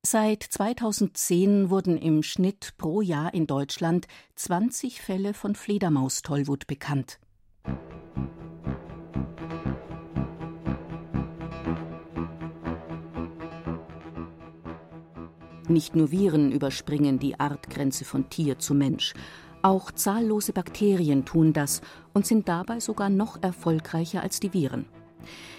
Seit 0.07 0.43
2010 0.43 1.71
wurden 1.71 1.97
im 1.97 2.23
Schnitt 2.23 2.75
pro 2.77 3.01
Jahr 3.01 3.33
in 3.33 3.47
Deutschland 3.47 4.07
20 4.35 5.01
Fälle 5.01 5.33
von 5.33 5.55
Fledermaustollwut 5.55 6.67
bekannt. 6.67 7.19
Nicht 15.69 15.97
nur 15.97 16.11
Viren 16.11 16.53
überspringen 16.53 17.19
die 17.19 17.41
Artgrenze 17.41 18.05
von 18.05 18.29
Tier 18.29 18.59
zu 18.59 18.75
Mensch, 18.75 19.15
auch 19.63 19.91
zahllose 19.91 20.53
Bakterien 20.53 21.25
tun 21.25 21.55
das 21.55 21.81
und 22.13 22.27
sind 22.27 22.49
dabei 22.49 22.81
sogar 22.81 23.09
noch 23.09 23.43
erfolgreicher 23.43 24.23
als 24.23 24.41
die 24.41 24.53
Viren. 24.53 24.85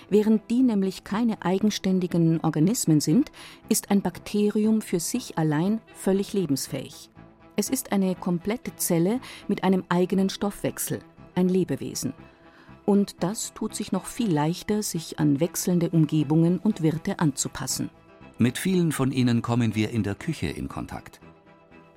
Während 0.09 0.51
die 0.51 0.61
nämlich 0.61 1.03
keine 1.03 1.41
eigenständigen 1.41 2.39
Organismen 2.41 3.01
sind, 3.01 3.31
ist 3.67 3.89
ein 3.89 4.03
Bakterium 4.03 4.81
für 4.81 4.99
sich 4.99 5.39
allein 5.39 5.81
völlig 5.95 6.33
lebensfähig. 6.33 7.09
Es 7.55 7.71
ist 7.71 7.91
eine 7.91 8.13
komplette 8.13 8.75
Zelle 8.75 9.19
mit 9.47 9.63
einem 9.63 9.83
eigenen 9.89 10.29
Stoffwechsel, 10.29 10.99
ein 11.33 11.49
Lebewesen. 11.49 12.13
Und 12.85 13.23
das 13.23 13.55
tut 13.55 13.73
sich 13.73 13.91
noch 13.91 14.05
viel 14.05 14.31
leichter, 14.31 14.83
sich 14.83 15.17
an 15.17 15.39
wechselnde 15.39 15.89
Umgebungen 15.89 16.59
und 16.59 16.83
Wirte 16.83 17.17
anzupassen. 17.17 17.89
Mit 18.37 18.57
vielen 18.57 18.91
von 18.91 19.13
ihnen 19.13 19.41
kommen 19.41 19.75
wir 19.75 19.91
in 19.91 20.03
der 20.03 20.13
Küche 20.13 20.47
in 20.47 20.67
Kontakt. 20.67 21.21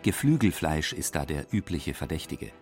Geflügelfleisch 0.05 0.93
ist 0.93 1.17
da 1.17 1.25
der 1.27 1.47
übliche 1.51 1.95
Verdächtige. 1.95 2.53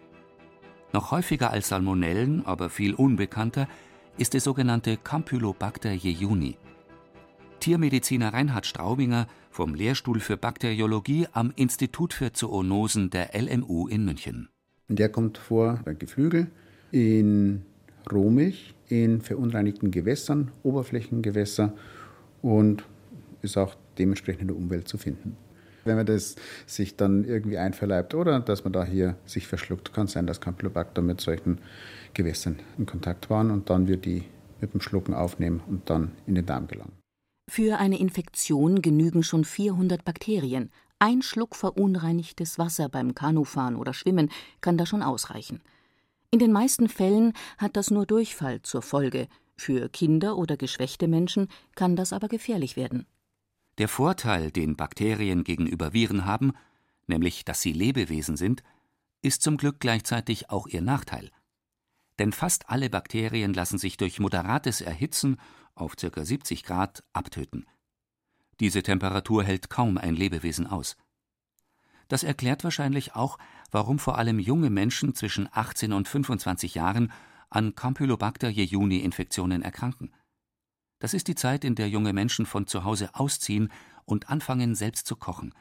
Noch 0.94 1.10
häufiger 1.10 1.50
als 1.50 1.68
Salmonellen, 1.68 2.46
aber 2.46 2.70
viel 2.70 2.94
unbekannter, 2.94 3.68
ist 4.16 4.32
der 4.32 4.40
sogenannte 4.40 4.96
Campylobacter 4.96 5.92
jejuni. 5.92 6.56
Tiermediziner 7.60 8.32
Reinhard 8.32 8.64
Straubinger 8.64 9.26
vom 9.50 9.74
Lehrstuhl 9.74 10.20
für 10.20 10.38
Bakteriologie 10.38 11.26
am 11.32 11.52
Institut 11.54 12.14
für 12.14 12.32
Zoonosen 12.32 13.10
der 13.10 13.32
LMU 13.34 13.88
in 13.88 14.06
München. 14.06 14.48
Der 14.88 15.10
kommt 15.10 15.36
vor 15.36 15.80
bei 15.84 15.92
Geflügel, 15.92 16.50
in 16.92 17.66
Rohmilch, 18.10 18.74
in 18.88 19.20
verunreinigten 19.20 19.90
Gewässern, 19.90 20.50
Oberflächengewässer 20.62 21.74
und 22.40 22.84
ist 23.42 23.56
auch 23.56 23.74
dementsprechend 23.98 24.42
in 24.42 24.48
der 24.48 24.56
Umwelt 24.56 24.88
zu 24.88 24.98
finden. 24.98 25.36
Wenn 25.84 25.96
man 25.96 26.06
das 26.06 26.34
sich 26.66 26.96
dann 26.96 27.24
irgendwie 27.24 27.58
einverleibt 27.58 28.14
oder 28.14 28.40
dass 28.40 28.64
man 28.64 28.72
da 28.72 28.84
hier 28.84 29.16
sich 29.24 29.46
verschluckt, 29.46 29.92
kann 29.92 30.08
sein, 30.08 30.26
dass 30.26 30.40
Campylobacter 30.40 31.00
mit 31.00 31.20
solchen 31.20 31.58
Gewässern 32.12 32.58
in 32.76 32.86
Kontakt 32.86 33.30
waren 33.30 33.50
und 33.50 33.70
dann 33.70 33.86
wird 33.86 34.04
die 34.04 34.24
mit 34.60 34.74
dem 34.74 34.80
Schlucken 34.80 35.14
aufnehmen 35.14 35.62
und 35.68 35.88
dann 35.88 36.12
in 36.26 36.34
den 36.34 36.46
Darm 36.46 36.66
gelangen. 36.66 36.92
Für 37.48 37.78
eine 37.78 38.00
Infektion 38.00 38.82
genügen 38.82 39.22
schon 39.22 39.44
400 39.44 40.04
Bakterien. 40.04 40.70
Ein 40.98 41.22
Schluck 41.22 41.54
verunreinigtes 41.54 42.58
Wasser 42.58 42.88
beim 42.88 43.14
Kanufahren 43.14 43.76
oder 43.76 43.94
Schwimmen 43.94 44.30
kann 44.60 44.78
da 44.78 44.86
schon 44.86 45.02
ausreichen. 45.02 45.60
In 46.32 46.40
den 46.40 46.52
meisten 46.52 46.88
Fällen 46.88 47.32
hat 47.58 47.76
das 47.76 47.90
nur 47.90 48.06
Durchfall 48.06 48.62
zur 48.62 48.82
Folge. 48.82 49.28
Für 49.56 49.88
Kinder 49.88 50.36
oder 50.36 50.56
geschwächte 50.56 51.06
Menschen 51.06 51.48
kann 51.76 51.94
das 51.94 52.12
aber 52.12 52.28
gefährlich 52.28 52.76
werden. 52.76 53.06
Der 53.78 53.88
Vorteil, 53.88 54.50
den 54.50 54.76
Bakterien 54.76 55.44
gegenüber 55.44 55.92
Viren 55.92 56.24
haben, 56.24 56.52
nämlich 57.06 57.44
dass 57.44 57.60
sie 57.60 57.72
Lebewesen 57.72 58.36
sind, 58.36 58.62
ist 59.20 59.42
zum 59.42 59.56
Glück 59.58 59.80
gleichzeitig 59.80 60.50
auch 60.50 60.66
ihr 60.66 60.80
Nachteil. 60.80 61.30
Denn 62.18 62.32
fast 62.32 62.70
alle 62.70 62.88
Bakterien 62.88 63.52
lassen 63.52 63.78
sich 63.78 63.98
durch 63.98 64.18
moderates 64.18 64.80
Erhitzen 64.80 65.36
auf 65.74 65.96
ca. 65.96 66.24
70 66.24 66.62
Grad 66.64 67.04
abtöten. 67.12 67.66
Diese 68.60 68.82
Temperatur 68.82 69.44
hält 69.44 69.68
kaum 69.68 69.98
ein 69.98 70.16
Lebewesen 70.16 70.66
aus. 70.66 70.96
Das 72.08 72.22
erklärt 72.22 72.64
wahrscheinlich 72.64 73.14
auch, 73.14 73.36
warum 73.70 73.98
vor 73.98 74.16
allem 74.16 74.38
junge 74.38 74.70
Menschen 74.70 75.14
zwischen 75.14 75.48
18 75.52 75.92
und 75.92 76.08
25 76.08 76.74
Jahren 76.74 77.12
an 77.50 77.74
Campylobacter 77.74 78.48
jejuni 78.48 78.98
Infektionen 78.98 79.60
erkranken. 79.60 80.12
Das 80.98 81.12
ist 81.12 81.28
die 81.28 81.34
Zeit, 81.34 81.64
in 81.64 81.74
der 81.74 81.88
junge 81.88 82.12
Menschen 82.12 82.46
von 82.46 82.66
zu 82.66 82.84
Hause 82.84 83.10
ausziehen 83.12 83.70
und 84.06 84.30
anfangen, 84.30 84.74
selbst 84.74 85.06
zu 85.06 85.16
kochen 85.16 85.52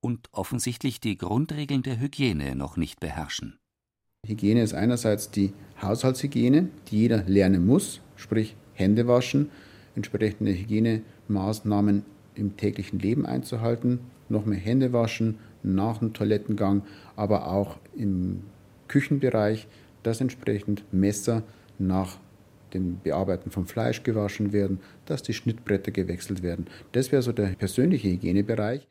und 0.00 0.28
offensichtlich 0.32 1.00
die 1.00 1.18
Grundregeln 1.18 1.82
der 1.82 1.98
Hygiene 1.98 2.54
noch 2.54 2.76
nicht 2.76 3.00
beherrschen. 3.00 3.58
Hygiene 4.24 4.62
ist 4.62 4.74
einerseits 4.74 5.30
die 5.30 5.52
Haushaltshygiene, 5.82 6.68
die 6.88 6.98
jeder 6.98 7.24
lernen 7.24 7.66
muss, 7.66 8.00
sprich 8.16 8.56
Hände 8.74 9.08
waschen, 9.08 9.50
entsprechende 9.94 10.52
Hygienemaßnahmen 10.52 12.04
im 12.34 12.56
täglichen 12.56 12.98
Leben 12.98 13.26
einzuhalten, 13.26 14.00
noch 14.28 14.44
mehr 14.44 14.58
Hände 14.58 14.92
waschen 14.92 15.38
nach 15.62 15.98
dem 15.98 16.12
Toilettengang, 16.12 16.82
aber 17.16 17.48
auch 17.48 17.78
im 17.96 18.42
Küchenbereich, 18.88 19.66
dass 20.02 20.20
entsprechend 20.20 20.84
Messer 20.92 21.42
nach 21.78 22.18
dem 22.74 23.00
Bearbeiten 23.00 23.50
von 23.50 23.66
Fleisch 23.66 24.02
gewaschen 24.02 24.52
werden, 24.52 24.80
dass 25.04 25.22
die 25.22 25.34
Schnittbretter 25.34 25.92
gewechselt 25.92 26.42
werden. 26.42 26.66
Das 26.92 27.12
wäre 27.12 27.22
so 27.22 27.32
der 27.32 27.48
persönliche 27.48 28.08
Hygienebereich. 28.08 28.88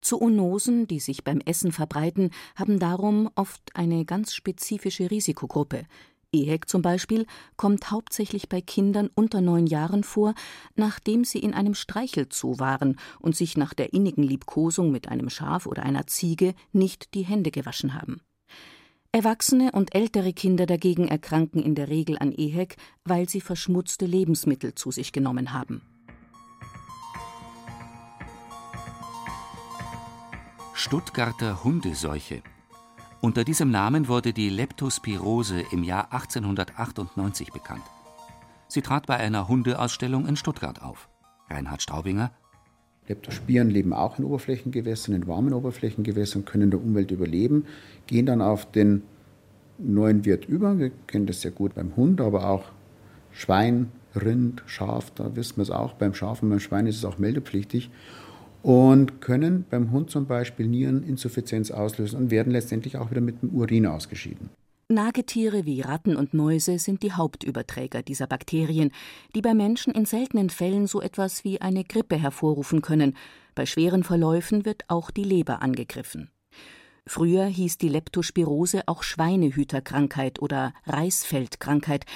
Zoonosen, 0.00 0.86
die 0.86 1.00
sich 1.00 1.24
beim 1.24 1.40
Essen 1.44 1.72
verbreiten, 1.72 2.30
haben 2.54 2.78
darum 2.78 3.30
oft 3.34 3.62
eine 3.74 4.04
ganz 4.04 4.32
spezifische 4.32 5.10
Risikogruppe. 5.10 5.84
EHEC 6.32 6.68
zum 6.68 6.82
Beispiel 6.82 7.26
kommt 7.56 7.90
hauptsächlich 7.90 8.48
bei 8.48 8.60
Kindern 8.60 9.08
unter 9.14 9.40
neun 9.40 9.66
Jahren 9.66 10.04
vor, 10.04 10.34
nachdem 10.76 11.24
sie 11.24 11.38
in 11.38 11.54
einem 11.54 11.74
Streichelzoo 11.74 12.58
waren 12.58 12.98
und 13.18 13.34
sich 13.34 13.56
nach 13.56 13.72
der 13.72 13.92
innigen 13.94 14.22
Liebkosung 14.22 14.90
mit 14.90 15.08
einem 15.08 15.30
Schaf 15.30 15.66
oder 15.66 15.82
einer 15.82 16.06
Ziege 16.06 16.54
nicht 16.72 17.14
die 17.14 17.22
Hände 17.22 17.50
gewaschen 17.50 17.94
haben. 17.94 18.20
Erwachsene 19.10 19.72
und 19.72 19.94
ältere 19.94 20.34
Kinder 20.34 20.66
dagegen 20.66 21.08
erkranken 21.08 21.62
in 21.62 21.74
der 21.74 21.88
Regel 21.88 22.18
an 22.18 22.30
EHEC, 22.30 22.76
weil 23.04 23.26
sie 23.26 23.40
verschmutzte 23.40 24.04
Lebensmittel 24.04 24.74
zu 24.74 24.90
sich 24.90 25.12
genommen 25.12 25.54
haben. 25.54 25.80
Stuttgarter 30.74 31.64
Hundeseuche. 31.64 32.42
Unter 33.22 33.44
diesem 33.44 33.70
Namen 33.70 34.08
wurde 34.08 34.34
die 34.34 34.50
Leptospirose 34.50 35.64
im 35.72 35.84
Jahr 35.84 36.12
1898 36.12 37.50
bekannt. 37.50 37.84
Sie 38.68 38.82
trat 38.82 39.06
bei 39.06 39.16
einer 39.16 39.48
Hundeausstellung 39.48 40.26
in 40.26 40.36
Stuttgart 40.36 40.82
auf. 40.82 41.08
Reinhard 41.48 41.80
Straubinger 41.80 42.30
Leptospiren 43.08 43.70
leben 43.70 43.92
auch 43.92 44.18
in 44.18 44.24
Oberflächengewässern, 44.24 45.14
in 45.14 45.26
warmen 45.26 45.54
Oberflächengewässern, 45.54 46.44
können 46.44 46.64
in 46.64 46.70
der 46.70 46.82
Umwelt 46.82 47.10
überleben, 47.10 47.64
gehen 48.06 48.26
dann 48.26 48.42
auf 48.42 48.70
den 48.70 49.02
neuen 49.78 50.24
Wirt 50.24 50.46
über. 50.46 50.78
Wir 50.78 50.90
kennen 51.06 51.26
das 51.26 51.40
sehr 51.40 51.50
gut 51.50 51.74
beim 51.74 51.96
Hund, 51.96 52.20
aber 52.20 52.48
auch 52.48 52.64
Schwein, 53.32 53.90
Rind, 54.14 54.62
Schaf, 54.66 55.10
da 55.14 55.36
wissen 55.36 55.56
wir 55.56 55.62
es 55.62 55.70
auch. 55.70 55.94
Beim 55.94 56.14
Schaf 56.14 56.42
und 56.42 56.50
beim 56.50 56.60
Schwein 56.60 56.86
ist 56.86 56.96
es 56.96 57.04
auch 57.04 57.18
meldepflichtig. 57.18 57.90
Und 58.62 59.20
können 59.20 59.64
beim 59.70 59.92
Hund 59.92 60.10
zum 60.10 60.26
Beispiel 60.26 60.66
Niereninsuffizienz 60.66 61.70
auslösen 61.70 62.18
und 62.18 62.30
werden 62.30 62.52
letztendlich 62.52 62.96
auch 62.96 63.10
wieder 63.10 63.20
mit 63.20 63.42
dem 63.42 63.50
Urin 63.50 63.86
ausgeschieden. 63.86 64.50
Nagetiere 64.90 65.66
wie 65.66 65.82
Ratten 65.82 66.16
und 66.16 66.32
Mäuse 66.32 66.78
sind 66.78 67.02
die 67.02 67.12
Hauptüberträger 67.12 68.02
dieser 68.02 68.26
Bakterien, 68.26 68.90
die 69.34 69.42
bei 69.42 69.52
Menschen 69.52 69.92
in 69.92 70.06
seltenen 70.06 70.48
Fällen 70.48 70.86
so 70.86 71.02
etwas 71.02 71.44
wie 71.44 71.60
eine 71.60 71.84
Grippe 71.84 72.16
hervorrufen 72.16 72.80
können. 72.80 73.14
Bei 73.54 73.66
schweren 73.66 74.02
Verläufen 74.02 74.64
wird 74.64 74.84
auch 74.88 75.10
die 75.10 75.24
Leber 75.24 75.60
angegriffen. 75.60 76.30
Früher 77.06 77.44
hieß 77.44 77.76
die 77.76 77.90
Leptospirose 77.90 78.84
auch 78.86 79.02
Schweinehüterkrankheit 79.02 80.40
oder 80.40 80.72
Reisfeldkrankheit, 80.86 82.06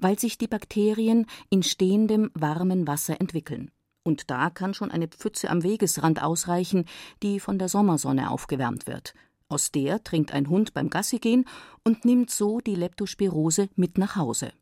weil 0.00 0.18
sich 0.18 0.36
die 0.36 0.48
Bakterien 0.48 1.26
in 1.48 1.62
stehendem 1.62 2.32
warmen 2.34 2.88
Wasser 2.88 3.20
entwickeln. 3.20 3.70
Und 4.02 4.32
da 4.32 4.50
kann 4.50 4.74
schon 4.74 4.90
eine 4.90 5.06
Pfütze 5.06 5.48
am 5.48 5.62
Wegesrand 5.62 6.20
ausreichen, 6.20 6.86
die 7.22 7.38
von 7.38 7.60
der 7.60 7.68
Sommersonne 7.68 8.32
aufgewärmt 8.32 8.88
wird. 8.88 9.14
Aus 9.48 9.70
der 9.70 10.02
trinkt 10.02 10.32
ein 10.32 10.48
Hund 10.48 10.74
beim 10.74 10.90
Gassigehen 10.90 11.44
und 11.84 12.04
nimmt 12.04 12.30
so 12.30 12.60
die 12.60 12.74
Leptospirose 12.74 13.68
mit 13.76 13.96
nach 13.96 14.16
Hause. 14.16 14.52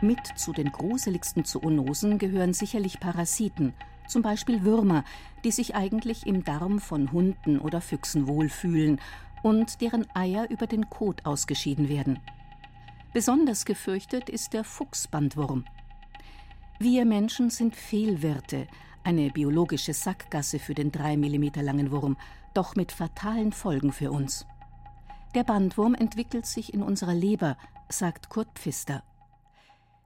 Mit 0.00 0.20
zu 0.36 0.52
den 0.52 0.72
gruseligsten 0.72 1.44
Zoonosen 1.44 2.18
gehören 2.18 2.54
sicherlich 2.54 3.00
Parasiten, 3.00 3.74
Zum 4.06 4.22
Beispiel 4.22 4.64
Würmer, 4.64 5.04
die 5.44 5.50
sich 5.50 5.74
eigentlich 5.74 6.26
im 6.26 6.42
Darm 6.42 6.78
von 6.78 7.12
Hunden 7.12 7.58
oder 7.58 7.82
Füchsen 7.82 8.26
wohlfühlen 8.26 9.02
und 9.42 9.82
deren 9.82 10.06
Eier 10.14 10.48
über 10.48 10.66
den 10.66 10.88
Kot 10.88 11.26
ausgeschieden 11.26 11.90
werden. 11.90 12.18
Besonders 13.12 13.66
gefürchtet 13.66 14.30
ist 14.30 14.54
der 14.54 14.64
Fuchsbandwurm. 14.64 15.66
Wir 16.78 17.04
Menschen 17.04 17.50
sind 17.50 17.76
Fehlwirte, 17.76 18.66
eine 19.08 19.30
biologische 19.30 19.94
Sackgasse 19.94 20.58
für 20.58 20.74
den 20.74 20.92
drei 20.92 21.16
Millimeter 21.16 21.62
langen 21.62 21.90
Wurm, 21.90 22.18
doch 22.52 22.76
mit 22.76 22.92
fatalen 22.92 23.52
Folgen 23.52 23.90
für 23.90 24.10
uns. 24.12 24.44
Der 25.34 25.44
Bandwurm 25.44 25.94
entwickelt 25.94 26.44
sich 26.44 26.74
in 26.74 26.82
unserer 26.82 27.14
Leber, 27.14 27.56
sagt 27.88 28.28
Kurt 28.28 28.50
Pfister. 28.58 29.02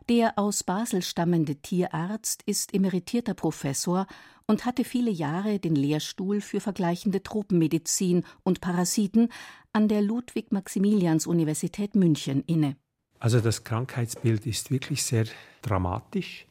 Der 0.09 0.39
aus 0.39 0.63
Basel 0.63 1.03
stammende 1.03 1.57
Tierarzt 1.57 2.45
ist 2.47 2.75
emeritierter 2.75 3.35
Professor 3.35 4.07
und 4.47 4.65
hatte 4.65 4.85
viele 4.85 5.11
Jahre 5.11 5.59
den 5.59 5.75
Lehrstuhl 5.75 6.41
für 6.41 6.61
vergleichende 6.61 7.25
Tropenmedizin 7.25 8.25
und 8.45 8.61
Parasiten 8.61 9.31
an 9.73 9.89
der 9.89 10.03
Ludwig-Maximilians-Universität 10.03 11.97
München 11.97 12.45
inne. 12.47 12.77
Also 13.19 13.41
das 13.41 13.65
Krankheitsbild 13.65 14.47
ist 14.47 14.71
wirklich 14.71 15.03
sehr 15.03 15.25
dramatisch. 15.61 16.47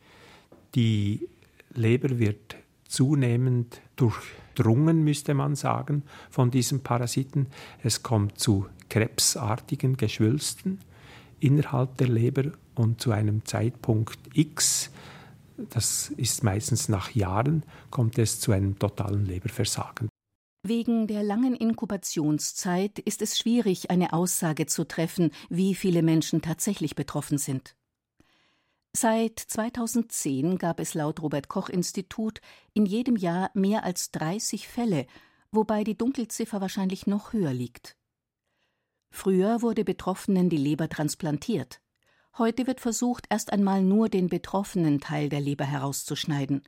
Die 0.76 1.30
Leber 1.74 2.20
wird 2.20 2.56
zunehmend 2.88 3.82
durchdrungen, 3.96 5.04
müsste 5.04 5.34
man 5.34 5.56
sagen, 5.56 6.04
von 6.30 6.52
diesem 6.52 6.82
Parasiten. 6.82 7.48
Es 7.84 8.04
kommt 8.04 8.40
zu 8.40 8.68
krebsartigen 8.90 9.98
Geschwülsten 9.98 10.80
innerhalb 11.40 11.98
der 11.98 12.10
Leber 12.10 12.52
und 12.76 13.02
zu 13.02 13.12
einem 13.12 13.46
Zeitpunkt 13.46 14.20
X, 14.34 14.92
das 15.70 16.10
ist 16.18 16.44
meistens 16.44 16.90
nach 16.90 17.12
Jahren, 17.12 17.64
kommt 17.90 18.18
es 18.18 18.40
zu 18.40 18.52
einem 18.52 18.78
totalen 18.80 19.26
Leberversagen. 19.26 20.10
Wegen 20.64 21.08
der 21.08 21.24
langen 21.24 21.56
Inkubationszeit 21.56 23.00
ist 23.00 23.22
es 23.22 23.38
schwierig, 23.38 23.90
eine 23.90 24.14
Aussage 24.14 24.68
zu 24.68 24.88
treffen, 24.88 25.32
wie 25.50 25.74
viele 25.74 26.04
Menschen 26.04 26.42
tatsächlich 26.42 26.96
betroffen 26.96 27.40
sind. 27.40 27.76
Seit 28.94 29.40
2010 29.40 30.58
gab 30.58 30.80
es 30.80 30.94
laut 30.94 31.22
Robert 31.22 31.48
Koch 31.48 31.70
Institut 31.70 32.42
in 32.74 32.86
jedem 32.86 33.16
Jahr 33.16 33.50
mehr 33.54 33.86
als 33.86 34.12
30 34.12 34.68
Fälle, 34.68 35.08
wobei 35.52 35.86
die 35.86 35.98
Dunkelziffer 35.98 36.60
wahrscheinlich 36.60 37.08
noch 37.08 37.32
höher 37.32 37.54
liegt. 37.54 37.96
Früher 39.10 39.62
wurde 39.62 39.86
Betroffenen 39.86 40.50
die 40.50 40.58
Leber 40.58 40.90
transplantiert. 40.90 41.82
Heute 42.38 42.68
wird 42.68 42.82
versucht, 42.82 43.28
erst 43.30 43.52
einmal 43.54 43.82
nur 43.82 44.10
den 44.10 44.28
betroffenen 44.28 45.00
Teil 45.00 45.30
der 45.30 45.42
Leber 45.42 45.66
herauszuschneiden. 45.66 46.64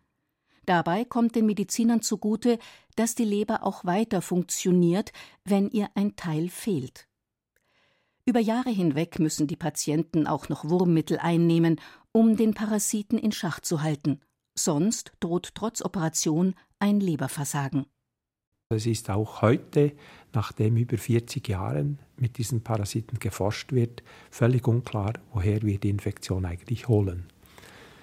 Dabei 0.66 1.04
kommt 1.04 1.36
den 1.36 1.46
Medizinern 1.46 2.02
zugute, 2.02 2.58
dass 2.96 3.16
die 3.16 3.26
Leber 3.26 3.64
auch 3.64 3.84
weiter 3.84 4.22
funktioniert, 4.22 5.12
wenn 5.44 5.70
ihr 5.70 5.90
ein 5.96 6.16
Teil 6.16 6.50
fehlt. 6.50 7.08
Über 8.26 8.40
Jahre 8.40 8.70
hinweg 8.70 9.20
müssen 9.20 9.48
die 9.48 9.58
Patienten 9.58 10.28
auch 10.28 10.48
noch 10.48 10.70
Wurmmittel 10.70 11.18
einnehmen, 11.18 11.82
um 12.14 12.38
den 12.38 12.54
Parasiten 12.54 13.18
in 13.18 13.34
Schach 13.34 13.60
zu 13.60 13.82
halten. 13.82 14.22
Sonst 14.56 15.12
droht 15.20 15.52
trotz 15.54 15.82
Operation 15.82 16.56
ein 16.80 17.02
Leberversagen. 17.02 17.86
Es 18.70 18.86
ist 18.86 19.10
auch 19.10 19.42
heute, 19.42 19.92
nachdem 20.32 20.78
über 20.78 20.98
40 20.98 21.48
Jahren 21.50 22.00
mit 22.16 22.38
diesen 22.38 22.62
Parasiten 22.62 23.20
geforscht 23.20 23.74
wird, 23.74 24.02
völlig 24.32 24.66
unklar, 24.68 25.14
woher 25.34 25.62
wir 25.62 25.78
die 25.78 25.90
Infektion 25.90 26.46
eigentlich 26.46 26.88
holen. 26.88 27.26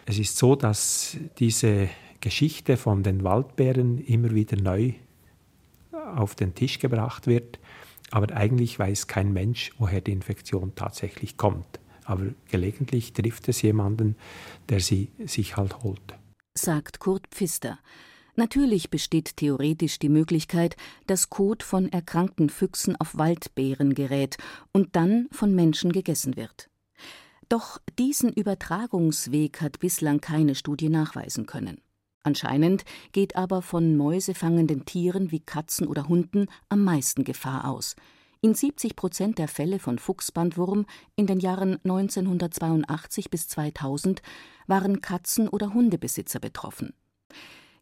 Es 0.04 0.18
ist 0.18 0.36
so, 0.36 0.54
dass 0.54 1.16
diese 1.38 1.88
Geschichte 2.20 2.76
von 2.76 3.02
den 3.02 3.24
Waldbären 3.24 3.98
immer 3.98 4.32
wieder 4.32 4.60
neu 4.60 4.92
auf 6.14 6.34
den 6.34 6.54
Tisch 6.54 6.78
gebracht 6.78 7.26
wird 7.26 7.58
aber 8.10 8.34
eigentlich 8.36 8.78
weiß 8.78 9.06
kein 9.06 9.32
Mensch, 9.32 9.72
woher 9.78 10.00
die 10.00 10.12
Infektion 10.12 10.74
tatsächlich 10.74 11.36
kommt. 11.36 11.79
Aber 12.10 12.26
gelegentlich 12.50 13.12
trifft 13.12 13.48
es 13.48 13.62
jemanden, 13.62 14.16
der 14.68 14.80
sie 14.80 15.12
sich 15.26 15.56
halt 15.56 15.84
holt. 15.84 16.02
Sagt 16.54 16.98
Kurt 16.98 17.28
Pfister. 17.30 17.78
Natürlich 18.34 18.90
besteht 18.90 19.36
theoretisch 19.36 20.00
die 20.00 20.08
Möglichkeit, 20.08 20.76
dass 21.06 21.30
Kot 21.30 21.62
von 21.62 21.88
erkrankten 21.92 22.50
Füchsen 22.50 22.96
auf 22.96 23.16
Waldbären 23.16 23.94
gerät 23.94 24.38
und 24.72 24.96
dann 24.96 25.28
von 25.30 25.54
Menschen 25.54 25.92
gegessen 25.92 26.34
wird. 26.34 26.68
Doch 27.48 27.78
diesen 27.96 28.32
Übertragungsweg 28.32 29.60
hat 29.60 29.78
bislang 29.78 30.20
keine 30.20 30.56
Studie 30.56 30.88
nachweisen 30.88 31.46
können. 31.46 31.80
Anscheinend 32.24 32.84
geht 33.12 33.36
aber 33.36 33.62
von 33.62 33.96
mäusefangenden 33.96 34.84
Tieren 34.84 35.30
wie 35.30 35.40
Katzen 35.40 35.86
oder 35.86 36.08
Hunden 36.08 36.46
am 36.68 36.82
meisten 36.82 37.22
Gefahr 37.22 37.68
aus. 37.68 37.94
In 38.42 38.54
70 38.54 38.96
Prozent 38.96 39.38
der 39.38 39.48
Fälle 39.48 39.78
von 39.78 39.98
Fuchsbandwurm 39.98 40.86
in 41.14 41.26
den 41.26 41.40
Jahren 41.40 41.78
1982 41.84 43.30
bis 43.30 43.48
2000 43.48 44.22
waren 44.66 45.02
Katzen- 45.02 45.48
oder 45.48 45.74
Hundebesitzer 45.74 46.40
betroffen. 46.40 46.94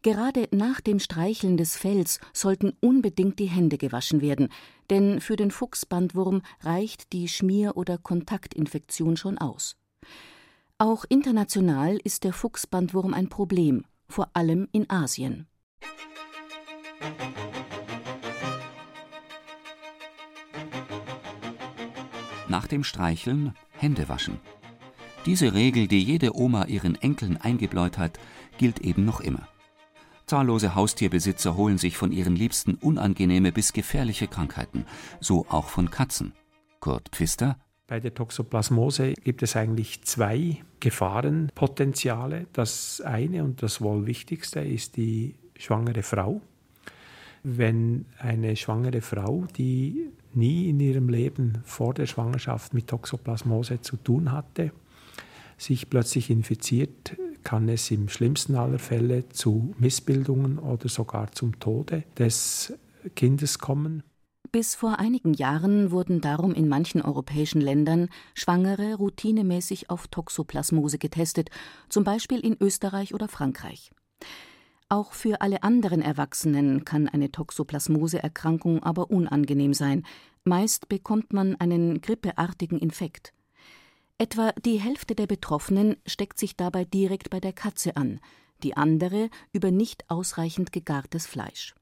Gerade 0.03 0.49
nach 0.51 0.81
dem 0.81 0.99
Streicheln 0.99 1.57
des 1.57 1.77
Fells 1.77 2.19
sollten 2.33 2.73
unbedingt 2.81 3.39
die 3.39 3.47
Hände 3.47 3.79
gewaschen 3.79 4.21
werden, 4.21 4.49
denn 4.91 5.21
für 5.21 5.37
den 5.37 5.53
Fuchsbandwurm 5.53 6.43
reicht 6.63 7.13
die 7.13 7.29
Schmier- 7.29 7.77
oder 7.77 7.97
Kontaktinfektion 7.97 9.17
schon 9.17 9.39
aus. 9.39 9.77
Auch 10.77 11.05
international 11.09 12.01
ist 12.03 12.25
der 12.25 12.33
Fuchsbandwurm 12.33 13.15
ein 13.15 13.29
Problem 13.29 13.85
vor 14.09 14.31
allem 14.35 14.69
in 14.73 14.91
Asien. 14.91 15.47
Nach 22.49 22.67
dem 22.67 22.85
Streicheln 22.85 23.55
Hände 23.71 24.09
waschen. 24.09 24.39
Diese 25.27 25.55
Regel, 25.55 25.89
die 25.89 26.03
jede 26.03 26.37
Oma 26.37 26.65
ihren 26.65 26.95
Enkeln 26.95 27.37
eingebläut 27.37 27.99
hat, 27.99 28.19
gilt 28.57 28.81
eben 28.81 29.05
noch 29.05 29.21
immer. 29.21 29.47
Zahllose 30.27 30.75
Haustierbesitzer 30.75 31.57
holen 31.57 31.79
sich 31.79 31.97
von 31.97 32.13
ihren 32.13 32.37
Liebsten 32.37 32.75
unangenehme 32.75 33.53
bis 33.53 33.73
gefährliche 33.73 34.29
Krankheiten, 34.29 34.85
so 35.21 35.47
auch 35.49 35.69
von 35.69 35.91
Katzen. 35.91 36.33
Kurt 36.81 37.09
Pfister 37.11 37.57
bei 37.89 38.01
der 38.01 38.13
Toxoplasmose 38.13 39.15
gibt 39.15 39.43
es 39.43 39.57
eigentlich 39.57 40.03
zwei 40.03 40.59
Gefahrenpotenziale. 40.79 42.47
Das 42.53 43.01
eine 43.01 43.43
und 43.43 43.63
das 43.63 43.81
wohl 43.81 44.07
wichtigste 44.07 44.61
ist 44.61 44.99
die 44.99 45.37
schwangere 45.57 46.03
Frau. 46.03 46.43
Wenn 47.43 48.05
eine 48.19 48.57
schwangere 48.57 49.01
Frau, 49.01 49.47
die 49.57 50.11
nie 50.39 50.69
in 50.69 50.81
ihrem 50.81 51.09
Leben 51.09 51.59
vor 51.65 51.95
der 51.95 52.07
Schwangerschaft 52.07 52.73
mit 52.73 52.87
Toxoplasmose 52.87 53.81
zu 53.81 53.97
tun 53.97 54.33
hatte, 54.33 54.73
sich 55.59 55.91
plötzlich 55.91 56.31
infiziert, 56.31 57.17
kann 57.43 57.69
es 57.69 57.91
im 57.91 58.09
schlimmsten 58.09 58.55
aller 58.55 58.79
Fälle 58.79 59.29
zu 59.29 59.75
Missbildungen 59.79 60.59
oder 60.59 60.89
sogar 60.89 61.33
zum 61.33 61.59
Tode 61.59 62.05
des 62.17 62.73
Kindes 63.17 63.59
kommen. 63.59 64.03
Bis 64.51 64.75
vor 64.75 64.99
einigen 64.99 65.35
Jahren 65.35 65.91
wurden 65.91 66.21
darum 66.23 66.55
in 66.55 66.69
manchen 66.69 67.03
europäischen 67.03 67.61
Ländern 67.61 68.09
Schwangere 68.35 68.95
routinemäßig 68.95 69.91
auf 69.91 70.09
Toxoplasmose 70.09 70.99
getestet, 70.99 71.51
zum 71.91 72.05
Beispiel 72.05 72.41
in 72.41 72.57
Österreich 72.59 73.13
oder 73.13 73.29
Frankreich. 73.29 73.91
Auch 74.91 75.13
für 75.13 75.43
alle 75.43 75.63
anderen 75.63 76.01
Erwachsenen 76.01 76.85
kann 76.85 77.09
eine 77.09 77.31
Toxoplasmose-Erkrankung 77.31 78.83
aber 78.83 79.11
unangenehm 79.11 79.75
sein. 79.75 80.07
Meist 80.45 80.89
bekommt 80.89 81.33
man 81.33 81.57
einen 81.57 82.01
grippeartigen 82.01 82.79
Infekt. 82.79 83.35
Etwa 84.17 84.53
die 84.65 84.81
Hälfte 84.81 85.15
der 85.15 85.27
Betroffenen 85.27 85.97
steckt 86.07 86.39
sich 86.39 86.57
dabei 86.57 86.85
direkt 86.85 87.29
bei 87.29 87.39
der 87.39 87.53
Katze 87.53 87.97
an, 87.97 88.19
die 88.63 88.77
andere 88.77 89.29
über 89.53 89.71
nicht 89.71 90.09
ausreichend 90.09 90.73
gegartes 90.73 91.27
Fleisch. 91.27 91.75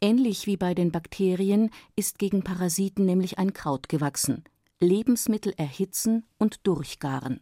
Ähnlich 0.00 0.46
wie 0.46 0.56
bei 0.56 0.74
den 0.74 0.92
Bakterien 0.92 1.70
ist 1.96 2.18
gegen 2.18 2.42
Parasiten 2.42 3.04
nämlich 3.04 3.38
ein 3.38 3.52
Kraut 3.52 3.88
gewachsen. 3.88 4.44
Lebensmittel 4.80 5.52
erhitzen 5.56 6.24
und 6.38 6.66
durchgaren. 6.66 7.40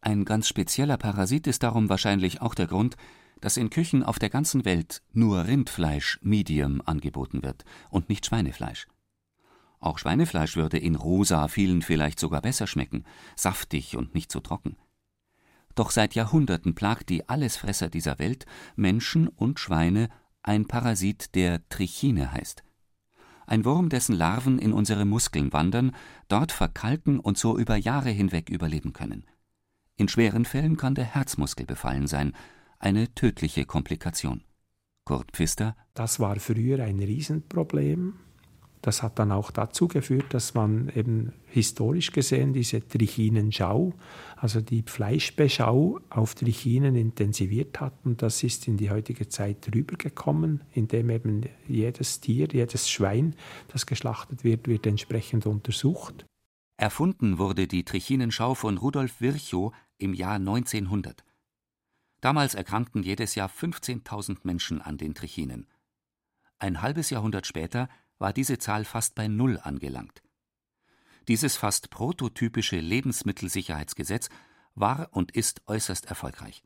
Ein 0.00 0.24
ganz 0.24 0.48
spezieller 0.48 0.96
Parasit 0.96 1.46
ist 1.46 1.62
darum 1.62 1.88
wahrscheinlich 1.88 2.40
auch 2.40 2.54
der 2.54 2.66
Grund, 2.66 2.96
dass 3.40 3.56
in 3.56 3.70
Küchen 3.70 4.02
auf 4.02 4.18
der 4.18 4.30
ganzen 4.30 4.64
Welt 4.64 5.02
nur 5.12 5.46
Rindfleisch 5.46 6.18
Medium 6.22 6.82
angeboten 6.84 7.42
wird 7.42 7.64
und 7.90 8.08
nicht 8.08 8.26
Schweinefleisch. 8.26 8.86
Auch 9.80 9.98
Schweinefleisch 9.98 10.56
würde 10.56 10.78
in 10.78 10.96
rosa 10.96 11.48
vielen 11.48 11.82
vielleicht 11.82 12.18
sogar 12.18 12.42
besser 12.42 12.66
schmecken, 12.66 13.04
saftig 13.36 13.96
und 13.96 14.14
nicht 14.14 14.32
so 14.32 14.40
trocken. 14.40 14.76
Doch 15.74 15.90
seit 15.90 16.14
Jahrhunderten 16.14 16.74
plagt 16.74 17.08
die 17.08 17.28
Allesfresser 17.28 17.88
dieser 17.88 18.18
Welt 18.18 18.46
Menschen 18.74 19.28
und 19.28 19.60
Schweine 19.60 20.08
ein 20.42 20.66
Parasit, 20.66 21.34
der 21.34 21.68
Trichine 21.68 22.32
heißt. 22.32 22.64
Ein 23.46 23.64
Wurm, 23.64 23.88
dessen 23.88 24.14
Larven 24.14 24.58
in 24.58 24.72
unsere 24.72 25.04
Muskeln 25.04 25.52
wandern, 25.52 25.94
dort 26.28 26.52
verkalken 26.52 27.20
und 27.20 27.38
so 27.38 27.56
über 27.56 27.76
Jahre 27.76 28.10
hinweg 28.10 28.50
überleben 28.50 28.92
können. 28.92 29.24
In 29.96 30.08
schweren 30.08 30.44
Fällen 30.44 30.76
kann 30.76 30.94
der 30.94 31.04
Herzmuskel 31.04 31.64
befallen 31.64 32.06
sein, 32.06 32.32
eine 32.78 33.12
tödliche 33.14 33.64
Komplikation. 33.64 34.42
Kurt 35.04 35.32
Pfister. 35.32 35.76
Das 35.94 36.20
war 36.20 36.38
früher 36.38 36.84
ein 36.84 36.98
Riesenproblem. 36.98 38.14
Das 38.82 39.02
hat 39.02 39.18
dann 39.18 39.32
auch 39.32 39.50
dazu 39.50 39.88
geführt, 39.88 40.26
dass 40.34 40.54
man 40.54 40.88
eben 40.94 41.32
historisch 41.46 42.12
gesehen 42.12 42.52
diese 42.52 42.86
Trichinenschau, 42.86 43.94
also 44.36 44.60
die 44.60 44.84
Fleischbeschau 44.86 45.98
auf 46.10 46.34
Trichinen 46.34 46.94
intensiviert 46.94 47.80
hat. 47.80 47.94
Und 48.04 48.22
das 48.22 48.42
ist 48.44 48.68
in 48.68 48.76
die 48.76 48.90
heutige 48.90 49.28
Zeit 49.28 49.68
rübergekommen, 49.74 50.60
indem 50.74 51.10
eben 51.10 51.42
jedes 51.66 52.20
Tier, 52.20 52.48
jedes 52.52 52.88
Schwein, 52.88 53.34
das 53.68 53.86
geschlachtet 53.86 54.44
wird, 54.44 54.68
wird 54.68 54.86
entsprechend 54.86 55.46
untersucht. 55.46 56.24
Erfunden 56.76 57.38
wurde 57.38 57.66
die 57.66 57.84
Trichinenschau 57.84 58.54
von 58.54 58.78
Rudolf 58.78 59.20
Virchow 59.20 59.72
im 59.98 60.14
Jahr 60.14 60.36
1900. 60.36 61.24
Damals 62.20 62.54
erkrankten 62.54 63.02
jedes 63.02 63.34
Jahr 63.34 63.48
15.000 63.48 64.38
Menschen 64.42 64.82
an 64.82 64.98
den 64.98 65.14
Trichinen. 65.14 65.68
Ein 66.58 66.82
halbes 66.82 67.10
Jahrhundert 67.10 67.46
später 67.46 67.88
war 68.18 68.32
diese 68.32 68.58
Zahl 68.58 68.84
fast 68.84 69.14
bei 69.14 69.28
Null 69.28 69.58
angelangt. 69.62 70.22
Dieses 71.28 71.56
fast 71.56 71.90
prototypische 71.90 72.80
Lebensmittelsicherheitsgesetz 72.80 74.28
war 74.74 75.08
und 75.12 75.32
ist 75.32 75.62
äußerst 75.66 76.06
erfolgreich. 76.06 76.62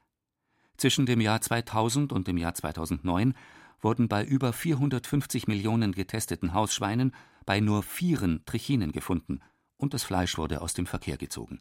Zwischen 0.77 1.05
dem 1.05 1.21
Jahr 1.21 1.41
2000 1.41 2.13
und 2.13 2.29
dem 2.29 2.39
Jahr 2.39 2.55
2009 2.55 3.35
wurden 3.81 4.09
bei 4.09 4.25
über 4.25 4.53
450 4.53 5.49
Millionen 5.49 5.93
getesteten 5.93 6.55
Hausschweinen 6.55 7.15
bei 7.45 7.61
nur 7.61 7.83
vieren 7.83 8.45
Trichinen 8.47 8.93
gefunden 8.93 9.41
und 9.77 9.95
das 9.95 10.05
Fleisch 10.05 10.39
wurde 10.39 10.63
aus 10.63 10.75
dem 10.75 10.87
Verkehr 10.87 11.19
gezogen. 11.19 11.61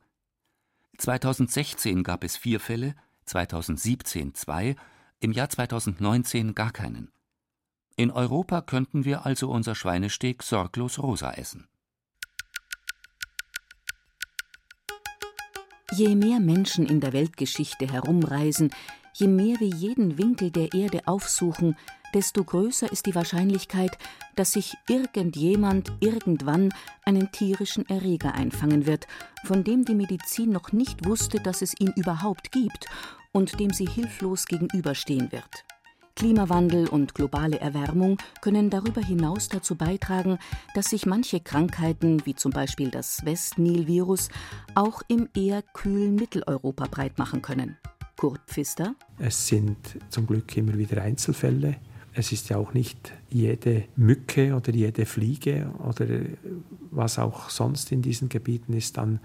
2016 0.98 2.04
gab 2.04 2.24
es 2.24 2.38
vier 2.38 2.60
Fälle, 2.60 2.96
2017 3.26 4.34
zwei, 4.34 4.76
im 5.20 5.32
Jahr 5.32 5.50
2019 5.50 6.56
gar 6.56 6.72
keinen. 6.72 7.12
In 7.96 8.12
Europa 8.12 8.62
könnten 8.62 9.06
wir 9.06 9.26
also 9.26 9.50
unser 9.50 9.76
Schweinesteak 9.76 10.44
sorglos 10.44 11.00
rosa 11.00 11.32
essen. 11.34 11.68
Je 15.94 16.16
mehr 16.16 16.40
Menschen 16.40 16.88
in 16.88 17.02
der 17.02 17.12
Weltgeschichte 17.12 17.92
herumreisen, 17.92 18.74
je 19.14 19.28
mehr 19.28 19.60
wir 19.60 19.68
jeden 19.68 20.18
Winkel 20.18 20.50
der 20.50 20.74
Erde 20.74 21.06
aufsuchen, 21.06 21.76
desto 22.14 22.44
größer 22.44 22.92
ist 22.92 23.06
die 23.06 23.16
Wahrscheinlichkeit, 23.16 23.98
dass 24.36 24.54
sich 24.54 24.76
irgendjemand 24.88 25.92
irgendwann 26.00 26.74
einen 27.04 27.32
tierischen 27.32 27.88
Erreger 27.90 28.34
einfangen 28.34 28.86
wird, 28.86 29.08
von 29.46 29.64
dem 29.64 29.86
die 29.86 29.96
Medizin 29.96 30.52
noch 30.52 30.72
nicht 30.72 31.06
wusste, 31.06 31.40
dass 31.40 31.62
es 31.62 31.80
ihn 31.80 31.94
überhaupt 31.96 32.52
gibt 32.52 32.88
und 33.32 33.60
dem 33.60 33.72
sie 33.72 33.88
hilflos 33.88 34.46
gegenüberstehen 34.46 35.32
wird. 35.32 35.66
Klimawandel 36.16 36.88
und 36.88 37.16
globale 37.16 37.60
Erwärmung 37.60 38.18
können 38.42 38.70
darüber 38.70 39.02
hinaus 39.02 39.48
dazu 39.50 39.76
beitragen, 39.76 40.38
dass 40.76 40.90
sich 40.90 41.06
manche 41.06 41.40
Krankheiten, 41.40 42.26
wie 42.26 42.36
zum 42.36 42.52
Beispiel 42.52 42.92
das 42.92 43.26
Westnil-Virus, 43.26 44.30
auch 44.76 45.02
im 45.08 45.30
eher 45.36 45.62
kühlen 45.62 46.16
Mitteleuropa 46.16 46.86
breit 46.86 47.18
machen 47.18 47.42
können. 47.42 47.78
Kurt 48.18 48.42
Pfister. 48.46 48.94
Es 49.18 49.48
sind 49.48 49.98
zum 50.10 50.28
Glück 50.28 50.56
immer 50.56 50.78
wieder 50.78 51.02
Einzelfälle. 51.02 51.78
Es 52.14 52.32
ist 52.32 52.50
ja 52.50 52.58
auch 52.58 52.74
nicht 52.74 53.14
jede 53.30 53.86
Mücke 53.96 54.54
oder 54.54 54.74
jede 54.74 55.06
Fliege 55.06 55.72
oder 55.88 56.08
was 56.92 57.20
auch 57.20 57.50
sonst 57.50 57.92
in 57.92 58.02
diesen 58.02 58.28
Gebieten 58.28 58.74
ist, 58.74 58.98
dann 58.98 59.20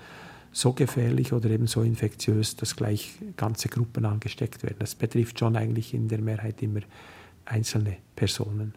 so 0.52 0.72
gefährlich 0.72 1.32
oder 1.32 1.50
eben 1.50 1.66
so 1.66 1.82
infektiös, 1.82 2.56
dass 2.56 2.76
gleich 2.76 3.16
ganze 3.36 3.68
Gruppen 3.68 4.04
angesteckt 4.04 4.62
werden. 4.62 4.76
Das 4.78 4.94
betrifft 4.94 5.38
schon 5.38 5.56
eigentlich 5.56 5.92
in 5.92 6.08
der 6.08 6.20
Mehrheit 6.22 6.62
immer 6.62 6.80
einzelne 7.44 7.98
Personen. 8.14 8.74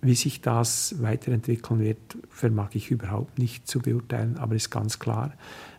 Wie 0.00 0.14
sich 0.14 0.40
das 0.40 1.00
weiterentwickeln 1.00 1.80
wird, 1.80 2.18
vermag 2.30 2.70
ich 2.74 2.90
überhaupt 2.90 3.38
nicht 3.38 3.68
zu 3.68 3.78
beurteilen, 3.78 4.36
aber 4.38 4.54
ist 4.54 4.70
ganz 4.70 4.98
klar, 4.98 5.34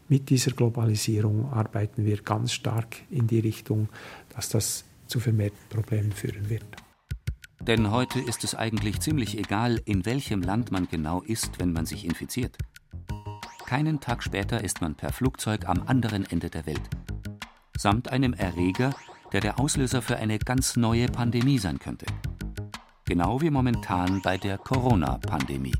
mit 0.07 0.29
dieser 0.29 0.51
Globalisierung 0.51 1.51
arbeiten 1.51 2.05
wir 2.05 2.21
ganz 2.21 2.53
stark 2.53 2.95
in 3.09 3.27
die 3.27 3.39
Richtung, 3.39 3.89
dass 4.35 4.49
das 4.49 4.85
zu 5.07 5.19
vermehrten 5.19 5.59
Problemen 5.69 6.11
führen 6.11 6.49
wird. 6.49 6.84
Denn 7.67 7.89
heute 7.89 8.19
ist 8.19 8.43
es 8.43 8.53
eigentlich 8.53 8.99
ziemlich 8.99 9.39
egal, 9.39 9.81
in 9.85 10.05
welchem 10.05 10.43
Land 10.43 10.71
man 10.71 10.87
genau 10.87 11.21
ist, 11.23 11.57
wenn 11.57 11.73
man 11.73 11.87
sich 11.87 12.05
infiziert. 12.05 12.57
Keinen 13.65 13.99
Tag 13.99 14.21
später 14.21 14.63
ist 14.63 14.81
man 14.81 14.93
per 14.93 15.11
Flugzeug 15.11 15.67
am 15.67 15.81
anderen 15.87 16.29
Ende 16.29 16.51
der 16.51 16.67
Welt. 16.67 16.87
Samt 17.75 18.11
einem 18.11 18.33
Erreger, 18.33 18.91
der 19.31 19.41
der 19.41 19.59
Auslöser 19.59 20.03
für 20.03 20.17
eine 20.17 20.37
ganz 20.37 20.75
neue 20.75 21.07
Pandemie 21.07 21.57
sein 21.57 21.79
könnte. 21.79 22.05
Genau 23.05 23.41
wie 23.41 23.49
momentan 23.49 24.21
bei 24.21 24.37
der 24.37 24.59
Corona-Pandemie. 24.59 25.75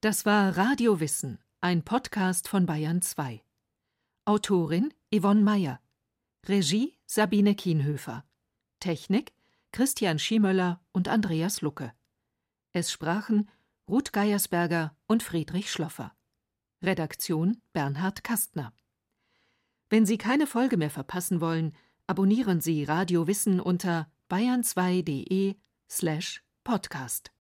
Das 0.00 0.26
war 0.26 0.56
Radio 0.56 0.98
Wissen, 0.98 1.38
ein 1.60 1.84
Podcast 1.84 2.48
von 2.48 2.66
Bayern 2.66 3.02
2. 3.02 3.40
Autorin 4.30 4.94
Yvonne 5.12 5.42
Meyer. 5.42 5.80
Regie 6.46 6.96
Sabine 7.04 7.56
Kienhöfer. 7.56 8.22
Technik 8.78 9.32
Christian 9.72 10.20
Schiemöller 10.20 10.80
und 10.92 11.08
Andreas 11.08 11.62
Lucke. 11.62 11.92
Es 12.72 12.92
sprachen 12.92 13.48
Ruth 13.88 14.12
Geiersberger 14.12 14.94
und 15.08 15.24
Friedrich 15.24 15.68
Schloffer. 15.68 16.14
Redaktion 16.80 17.60
Bernhard 17.72 18.22
Kastner. 18.22 18.72
Wenn 19.88 20.06
Sie 20.06 20.16
keine 20.16 20.46
Folge 20.46 20.76
mehr 20.76 20.90
verpassen 20.90 21.40
wollen, 21.40 21.74
abonnieren 22.06 22.60
Sie 22.60 22.84
Radio 22.84 23.26
Wissen 23.26 23.58
unter 23.58 24.12
bayern2.de 24.30 25.56
slash 25.88 26.44
podcast. 26.62 27.32